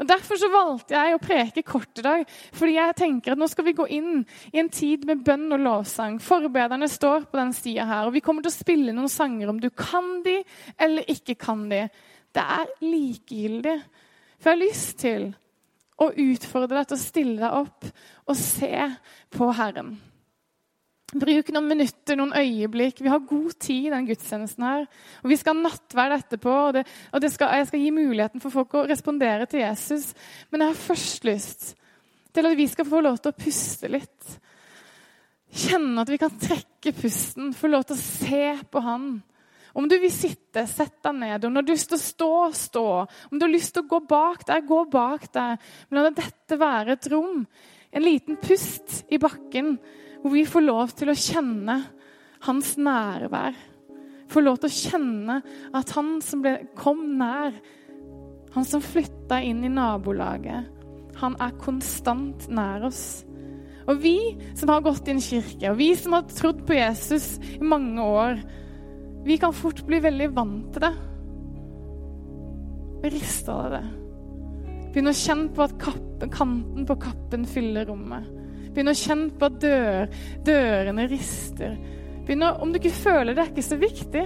Og 0.00 0.08
Derfor 0.08 0.38
så 0.40 0.48
valgte 0.48 0.96
jeg 0.96 1.12
å 1.12 1.20
preke 1.20 1.62
kort 1.66 1.98
i 2.00 2.04
dag. 2.04 2.22
fordi 2.56 2.72
jeg 2.72 2.96
tenker 2.96 3.32
at 3.32 3.38
nå 3.38 3.48
skal 3.52 3.66
vi 3.66 3.76
gå 3.76 3.86
inn 3.92 4.22
i 4.52 4.60
en 4.62 4.70
tid 4.72 5.04
med 5.04 5.24
bønn 5.24 5.52
og 5.52 5.60
lovsang. 5.60 6.16
Forbederne 6.24 6.88
står 6.88 7.28
på 7.28 7.36
den 7.36 7.52
sida 7.52 7.84
her, 7.84 8.06
og 8.06 8.14
vi 8.16 8.22
kommer 8.24 8.42
til 8.42 8.48
å 8.48 8.60
spille 8.62 8.94
noen 8.96 9.12
sanger 9.12 9.52
om 9.52 9.60
du 9.60 9.68
kan 9.70 10.22
de 10.24 10.38
eller 10.78 11.04
ikke 11.04 11.36
kan 11.36 11.68
de. 11.68 11.84
Det 12.32 12.46
er 12.56 12.72
likegyldig. 12.80 13.76
For 14.40 14.50
jeg 14.50 14.56
har 14.56 14.64
lyst 14.64 14.98
til 15.04 15.28
å 16.00 16.10
utfordre 16.10 16.78
deg 16.78 16.88
til 16.88 16.96
å 16.96 17.02
stille 17.02 17.40
deg 17.40 17.58
opp 17.60 17.88
og 18.30 18.38
se 18.38 18.72
på 19.34 19.50
Herren. 19.58 19.98
Bruk 21.10 21.48
noen 21.50 21.66
minutter, 21.66 22.14
noen 22.18 22.36
øyeblikk. 22.38 23.00
Vi 23.02 23.10
har 23.10 23.24
god 23.26 23.56
tid 23.58 23.88
i 23.88 23.92
den 23.92 24.06
gudstjenesten 24.06 24.62
her. 24.62 24.84
Og 25.24 25.32
vi 25.32 25.38
skal 25.40 25.56
ha 25.56 25.64
nattverd 25.64 26.14
etterpå, 26.20 26.52
og, 26.68 26.76
det, 26.78 26.84
og 27.10 27.24
det 27.24 27.32
skal, 27.34 27.56
jeg 27.58 27.66
skal 27.66 27.82
gi 27.82 27.90
muligheten 27.94 28.42
for 28.42 28.54
folk 28.54 28.76
å 28.78 28.84
respondere 28.86 29.48
til 29.50 29.64
Jesus. 29.64 30.12
Men 30.52 30.62
jeg 30.62 30.72
har 30.72 30.84
først 30.84 31.26
lyst 31.26 31.72
til 32.30 32.46
at 32.46 32.54
vi 32.58 32.68
skal 32.70 32.86
få 32.86 33.02
lov 33.02 33.18
til 33.18 33.34
å 33.34 33.40
puste 33.42 33.90
litt. 33.90 34.36
Kjenne 35.50 36.04
at 36.04 36.12
vi 36.12 36.20
kan 36.22 36.38
trekke 36.38 36.94
pusten, 36.94 37.50
få 37.58 37.72
lov 37.72 37.88
til 37.88 37.98
å 37.98 38.04
se 38.04 38.44
på 38.70 38.84
Han. 38.86 39.10
Om 39.72 39.88
du 39.88 39.96
vil 40.02 40.12
sitte, 40.12 40.66
sett 40.66 40.98
deg 41.04 41.16
ned. 41.20 41.44
Om 41.44 41.54
du 41.54 41.60
har 41.62 41.68
lyst 41.70 41.90
til 41.92 41.98
å 41.98 42.02
stå, 42.02 42.32
stå. 42.56 42.86
Om 43.30 43.38
du 43.38 43.46
har 43.46 43.52
lyst 43.52 43.74
til 43.76 43.84
å 43.84 43.90
gå 43.90 44.00
bak 44.10 44.44
deg, 44.48 44.66
gå 44.66 44.82
bak 44.90 45.28
deg. 45.34 45.70
Men 45.88 46.02
la 46.02 46.12
dette 46.14 46.60
være 46.60 46.96
et 46.96 47.10
rom. 47.12 47.44
En 47.90 48.06
liten 48.06 48.38
pust 48.40 49.02
i 49.10 49.18
bakken 49.22 49.76
hvor 50.20 50.34
vi 50.34 50.44
får 50.46 50.66
lov 50.66 50.94
til 50.98 51.10
å 51.10 51.18
kjenne 51.18 51.80
hans 52.46 52.76
nærvær. 52.80 53.56
Får 54.30 54.46
lov 54.46 54.60
til 54.60 54.70
å 54.70 54.78
kjenne 54.78 55.38
at 55.76 55.94
han 55.96 56.18
som 56.22 56.42
ble, 56.44 56.54
kom 56.78 57.02
nær, 57.18 57.56
han 58.54 58.66
som 58.66 58.82
flytta 58.82 59.40
inn 59.46 59.64
i 59.66 59.72
nabolaget, 59.72 60.68
han 61.20 61.36
er 61.42 61.58
konstant 61.62 62.46
nær 62.50 62.86
oss. 62.88 63.24
Og 63.90 63.98
vi 64.02 64.16
som 64.58 64.70
har 64.70 64.84
gått 64.84 65.08
i 65.08 65.14
en 65.14 65.22
kirke, 65.22 65.72
og 65.72 65.78
vi 65.80 65.90
som 65.98 66.14
har 66.14 66.28
trodd 66.30 66.62
på 66.66 66.76
Jesus 66.78 67.32
i 67.56 67.62
mange 67.62 68.04
år, 68.04 68.42
vi 69.24 69.38
kan 69.38 69.54
fort 69.56 69.82
bli 69.86 70.00
veldig 70.00 70.28
vant 70.36 70.72
til 70.74 70.86
det. 70.86 70.92
Rister 73.10 73.52
av 73.52 73.74
det. 73.74 73.84
Begynn 74.90 75.10
å 75.10 75.16
kjenne 75.16 75.54
på 75.54 75.64
at 75.64 75.78
kappen, 75.80 76.32
kanten 76.34 76.86
på 76.88 76.98
kappen 77.00 77.46
fyller 77.48 77.88
rommet. 77.88 78.28
Begynn 78.74 78.90
å 78.90 78.96
kjenne 78.96 79.32
på 79.38 79.48
at 79.48 79.58
dør, 79.62 80.20
dørene 80.46 81.06
rister. 81.10 81.76
Begynn 82.26 82.46
å, 82.46 82.54
om 82.62 82.72
du 82.72 82.80
ikke 82.80 82.94
føler 82.94 83.34
det, 83.34 83.44
er 83.44 83.52
ikke 83.52 83.66
så 83.66 83.78
viktig. 83.80 84.24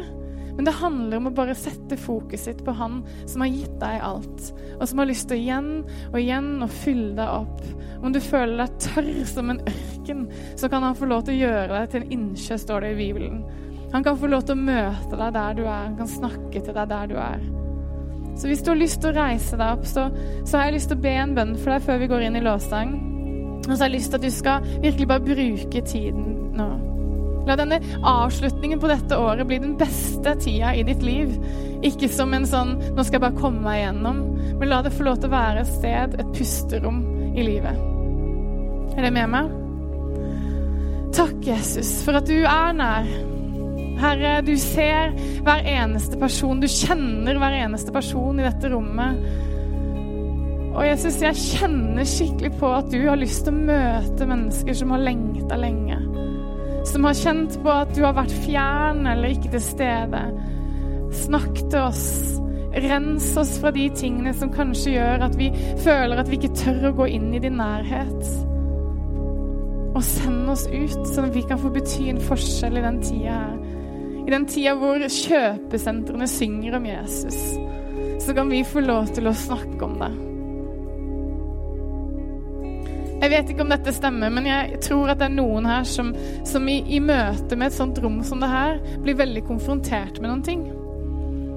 Men 0.55 0.69
det 0.69 0.77
handler 0.79 1.19
om 1.19 1.29
å 1.29 1.35
bare 1.35 1.57
sette 1.59 1.97
fokuset 1.99 2.61
på 2.65 2.75
Han 2.79 3.01
som 3.27 3.43
har 3.43 3.51
gitt 3.51 3.75
deg 3.81 4.05
alt, 4.07 4.53
og 4.77 4.85
som 4.87 5.01
har 5.03 5.09
lyst 5.11 5.27
til 5.31 5.41
å 5.41 5.43
igjen 5.43 5.71
og 6.13 6.19
igjen 6.21 6.51
å 6.63 6.71
fylle 6.71 7.17
deg 7.19 7.33
opp. 7.43 7.65
Om 8.05 8.15
du 8.15 8.21
føler 8.23 8.63
deg 8.63 8.79
tørr 8.87 9.11
som 9.27 9.51
en 9.51 9.63
ørken, 9.67 10.29
så 10.61 10.71
kan 10.71 10.87
Han 10.87 10.99
få 10.99 11.11
lov 11.11 11.27
til 11.27 11.35
å 11.35 11.43
gjøre 11.49 11.73
deg 11.75 11.91
til 11.91 12.05
en 12.05 12.17
innsjø, 12.19 12.61
står 12.63 12.87
det 12.87 12.95
i 12.95 13.01
Bibelen. 13.03 13.43
Han 13.95 14.05
kan 14.05 14.17
få 14.19 14.27
lov 14.27 14.43
til 14.43 14.57
å 14.57 14.65
møte 14.67 15.19
deg 15.19 15.35
der 15.37 15.53
du 15.55 15.61
er. 15.65 15.83
Han 15.85 15.99
kan 16.01 16.09
snakke 16.11 16.59
til 16.59 16.75
deg 16.75 16.89
der 16.91 17.11
du 17.13 17.15
er. 17.15 17.43
Så 18.35 18.49
hvis 18.51 18.65
du 18.67 18.73
har 18.73 18.81
lyst 18.81 18.99
til 19.03 19.13
å 19.13 19.19
reise 19.21 19.55
deg 19.55 19.77
opp, 19.77 19.85
så, 19.87 20.09
så 20.43 20.59
har 20.59 20.67
jeg 20.67 20.81
lyst 20.81 20.91
til 20.91 20.99
å 20.99 21.05
be 21.05 21.13
en 21.15 21.35
bønn 21.37 21.53
for 21.61 21.71
deg 21.71 21.85
før 21.85 22.01
vi 22.01 22.09
går 22.11 22.25
inn 22.27 22.39
i 22.41 22.43
låssang. 22.43 22.97
Og 23.63 23.69
så 23.71 23.77
har 23.79 23.87
jeg 23.87 23.95
lyst 23.95 24.11
til 24.11 24.19
at 24.19 24.25
du 24.27 24.35
skal 24.35 24.67
virkelig 24.83 25.07
bare 25.13 25.23
bruke 25.29 25.83
tiden 25.87 26.27
nå. 26.59 26.67
La 27.45 27.55
denne 27.61 27.79
avslutningen 28.09 28.81
på 28.83 28.89
dette 28.91 29.19
året 29.21 29.47
bli 29.47 29.61
den 29.63 29.77
beste 29.79 30.33
tida 30.43 30.73
i 30.75 30.83
ditt 30.89 31.05
liv. 31.05 31.31
Ikke 31.87 32.09
som 32.11 32.33
en 32.35 32.49
sånn 32.49 32.75
'nå 32.81 33.05
skal 33.05 33.21
jeg 33.21 33.25
bare 33.27 33.39
komme 33.39 33.63
meg 33.63 33.83
igjennom', 33.83 34.23
men 34.59 34.69
la 34.69 34.81
det 34.83 34.95
få 34.97 35.05
lov 35.05 35.21
til 35.21 35.29
å 35.31 35.37
være 35.37 35.61
et 35.61 35.71
sted, 35.71 36.17
et 36.19 36.33
pusterom 36.35 37.05
i 37.37 37.45
livet. 37.47 37.79
Er 38.97 39.03
det 39.07 39.13
med 39.13 39.31
meg? 39.31 39.53
Takk, 41.15 41.39
Jesus, 41.47 42.03
for 42.03 42.17
at 42.19 42.27
du 42.27 42.43
er 42.43 42.73
nær. 42.73 43.34
Herre, 44.01 44.39
du 44.45 44.55
ser 44.59 45.15
hver 45.47 45.67
eneste 45.71 46.19
person. 46.21 46.61
Du 46.63 46.69
kjenner 46.71 47.39
hver 47.41 47.59
eneste 47.63 47.95
person 47.95 48.41
i 48.41 48.47
dette 48.47 48.71
rommet. 48.73 49.21
Og 50.75 50.83
Jesus, 50.89 51.21
jeg 51.23 51.39
kjenner 51.39 52.07
skikkelig 52.09 52.51
på 52.59 52.71
at 52.75 52.89
du 52.91 52.99
har 53.07 53.19
lyst 53.21 53.45
til 53.47 53.55
å 53.55 53.67
møte 53.71 54.27
mennesker 54.27 54.75
som 54.75 54.95
har 54.95 55.05
lengta 55.07 55.59
lenge. 55.61 56.01
Som 56.91 57.07
har 57.07 57.17
kjent 57.17 57.61
på 57.63 57.71
at 57.71 57.93
du 57.95 58.03
har 58.05 58.17
vært 58.17 58.35
fjern 58.45 59.07
eller 59.07 59.37
ikke 59.37 59.53
til 59.55 59.63
stede. 59.63 60.25
Snakk 61.15 61.61
til 61.63 61.79
oss. 61.85 62.09
Rens 62.75 63.29
oss 63.39 63.53
fra 63.63 63.71
de 63.71 63.87
tingene 63.95 64.33
som 64.35 64.51
kanskje 64.51 64.97
gjør 64.97 65.29
at 65.29 65.39
vi 65.39 65.53
føler 65.85 66.19
at 66.19 66.31
vi 66.31 66.41
ikke 66.41 66.57
tør 66.59 66.89
å 66.91 66.97
gå 66.99 67.07
inn 67.15 67.31
i 67.39 67.43
din 67.45 67.61
nærhet. 67.61 68.33
Og 69.95 70.03
send 70.03 70.51
oss 70.51 70.67
ut, 70.67 71.07
sånn 71.07 71.29
at 71.29 71.39
vi 71.39 71.45
kan 71.47 71.63
få 71.63 71.71
bety 71.77 72.09
en 72.11 72.19
forskjell 72.19 72.81
i 72.81 72.83
den 72.83 72.99
tida 73.05 73.39
her. 73.39 73.64
I 74.25 74.33
den 74.33 74.47
tida 74.49 74.73
hvor 74.81 75.03
kjøpesentrene 75.05 76.29
synger 76.31 76.79
om 76.79 76.87
Jesus, 76.89 77.41
så 78.25 78.35
kan 78.37 78.49
vi 78.49 78.63
få 78.65 78.81
lov 78.85 79.11
til 79.13 79.29
å 79.29 79.37
snakke 79.37 79.83
om 79.85 79.99
det. 80.01 80.13
Jeg 83.25 83.31
vet 83.33 83.51
ikke 83.53 83.65
om 83.65 83.71
dette 83.73 83.93
stemmer, 83.95 84.33
men 84.33 84.49
jeg 84.49 84.79
tror 84.85 85.13
at 85.13 85.21
det 85.21 85.31
er 85.31 85.37
noen 85.37 85.69
her 85.69 85.85
som, 85.89 86.11
som 86.45 86.67
i, 86.69 86.81
i, 86.93 87.01
møte 87.01 87.57
med 87.57 87.71
et 87.71 87.77
sånt 87.77 88.01
rom 88.05 88.19
som 88.27 88.43
det 88.43 88.51
her, 88.53 88.81
blir 89.05 89.17
veldig 89.17 89.45
konfrontert 89.49 90.19
med 90.21 90.29
noen 90.29 90.43
ting. 90.45 90.65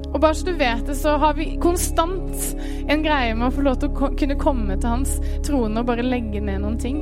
Og 0.08 0.22
bare 0.24 0.38
så 0.38 0.48
du 0.48 0.54
vet 0.56 0.86
det, 0.88 0.96
så 0.96 1.18
har 1.20 1.36
vi 1.36 1.50
konstant 1.62 2.46
en 2.88 3.04
greie 3.04 3.36
med 3.36 3.50
å 3.50 3.56
få 3.56 3.66
lov 3.68 3.82
til 3.82 3.92
å 3.92 4.12
kunne 4.16 4.40
komme 4.40 4.78
til 4.78 4.94
hans 4.94 5.18
trone 5.46 5.84
og 5.84 5.90
bare 5.90 6.08
legge 6.08 6.40
ned 6.40 6.64
noen 6.64 6.80
ting. 6.80 7.02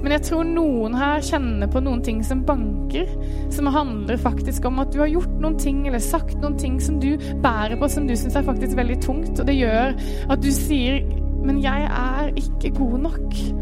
Men 0.00 0.14
jeg 0.14 0.24
tror 0.30 0.46
noen 0.48 0.94
her 0.96 1.24
kjenner 1.24 1.68
på 1.70 1.82
noen 1.84 2.00
ting 2.04 2.22
som 2.24 2.44
banker, 2.48 3.08
som 3.52 3.68
handler 3.72 4.20
faktisk 4.20 4.64
om 4.68 4.80
at 4.80 4.92
du 4.94 5.00
har 5.02 5.12
gjort 5.12 5.34
noen 5.42 5.58
ting 5.60 5.82
eller 5.88 6.00
sagt 6.02 6.38
noen 6.40 6.56
ting 6.60 6.78
som 6.80 7.00
du 7.02 7.12
bærer 7.44 7.76
på, 7.80 7.88
som 7.92 8.08
du 8.08 8.14
syns 8.16 8.38
er 8.38 8.46
faktisk 8.46 8.78
veldig 8.80 9.00
tungt. 9.04 9.34
Og 9.36 9.48
det 9.48 9.58
gjør 9.58 9.96
at 10.30 10.40
du 10.40 10.50
sier 10.54 11.02
'Men 11.40 11.62
jeg 11.62 11.88
er 11.88 12.32
ikke 12.36 12.76
god 12.76 12.98
nok'. 13.00 13.60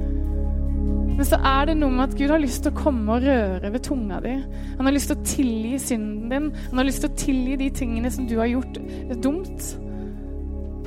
Men 1.19 1.27
så 1.27 1.37
er 1.43 1.65
det 1.67 1.77
noe 1.77 1.91
med 1.91 2.05
at 2.05 2.19
Gud 2.19 2.31
har 2.31 2.39
lyst 2.39 2.63
til 2.63 2.71
å 2.71 2.79
komme 2.79 3.13
og 3.13 3.23
røre 3.23 3.73
ved 3.73 3.81
tunga 3.83 4.21
di. 4.21 4.37
Han 4.77 4.87
har 4.87 4.93
lyst 4.93 5.09
til 5.11 5.17
å 5.17 5.25
tilgi 5.25 5.79
synden 5.79 6.29
din. 6.31 6.53
Han 6.71 6.79
har 6.79 6.87
lyst 6.87 7.01
til 7.01 7.11
å 7.11 7.19
tilgi 7.19 7.57
de 7.57 7.71
tingene 7.71 8.11
som 8.11 8.27
du 8.27 8.37
har 8.39 8.47
gjort 8.47 8.79
dumt. 9.23 9.79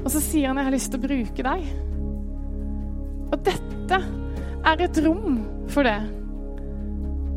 Og 0.05 0.11
så 0.11 0.21
sier 0.23 0.47
han 0.47 0.57
'Jeg 0.57 0.65
har 0.65 0.71
lyst 0.71 0.91
til 0.91 0.99
å 0.99 1.07
bruke 1.07 1.43
deg'. 1.43 1.67
Og 3.33 3.43
dette 3.43 4.03
er 4.67 4.83
et 4.85 4.99
rom 5.05 5.39
for 5.71 5.87
det. 5.87 5.99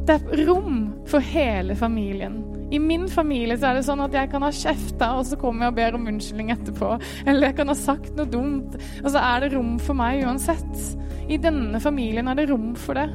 Det 0.05 0.19
er 0.19 0.45
rom 0.49 0.81
for 1.09 1.25
hele 1.25 1.77
familien. 1.79 2.43
I 2.75 2.79
min 2.79 3.07
familie 3.09 3.57
så 3.61 3.71
er 3.71 3.79
det 3.79 3.87
sånn 3.87 4.03
at 4.05 4.15
jeg 4.17 4.31
kan 4.33 4.45
ha 4.45 4.51
kjefta, 4.53 5.11
og 5.19 5.27
så 5.29 5.39
kommer 5.41 5.67
jeg 5.67 5.75
og 5.75 5.77
ber 5.79 5.99
om 5.99 6.09
unnskyldning 6.11 6.51
etterpå. 6.55 6.95
Eller 7.25 7.49
jeg 7.49 7.59
kan 7.61 7.71
ha 7.71 7.77
sagt 7.79 8.17
noe 8.19 8.29
dumt, 8.29 8.77
og 9.03 9.13
så 9.13 9.21
er 9.21 9.45
det 9.45 9.53
rom 9.55 9.77
for 9.83 9.97
meg 9.99 10.25
uansett. 10.25 10.89
I 11.31 11.39
denne 11.41 11.81
familien 11.81 12.29
er 12.29 12.41
det 12.41 12.49
rom 12.51 12.73
for 12.79 12.99
det. 12.99 13.07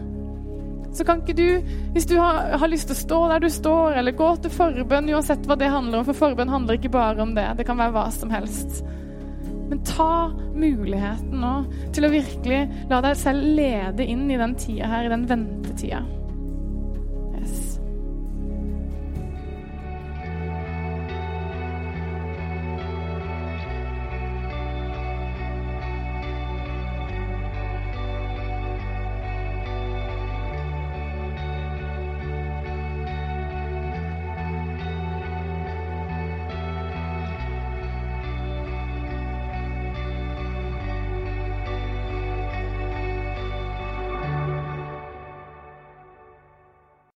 Så 0.96 1.06
kan 1.06 1.22
ikke 1.22 1.38
du, 1.38 1.74
hvis 1.94 2.08
du 2.10 2.16
har, 2.18 2.56
har 2.58 2.72
lyst 2.72 2.90
til 2.90 2.98
å 2.98 3.02
stå 3.04 3.20
der 3.30 3.44
du 3.44 3.50
står, 3.54 4.00
eller 4.00 4.18
gå 4.18 4.30
til 4.42 4.54
forbønn, 4.54 5.12
uansett 5.14 5.46
hva 5.50 5.58
det 5.60 5.70
handler 5.70 6.02
om, 6.02 6.08
for 6.08 6.18
forbønn 6.18 6.50
handler 6.50 6.80
ikke 6.80 6.94
bare 6.96 7.22
om 7.22 7.36
det, 7.38 7.46
det 7.60 7.68
kan 7.70 7.78
være 7.78 7.94
hva 7.98 8.08
som 8.16 8.34
helst. 8.34 8.82
Men 9.70 9.84
ta 9.86 10.32
muligheten 10.60 11.42
nå 11.42 11.56
til 11.96 12.08
å 12.08 12.14
virkelig 12.14 12.62
la 12.92 13.02
deg 13.06 13.20
selv 13.20 13.52
lede 13.60 14.06
inn 14.06 14.28
i 14.30 14.40
den 14.40 14.56
tida 14.60 14.90
her, 14.92 15.08
i 15.08 15.14
den 15.14 15.28
ventetida. 15.30 16.04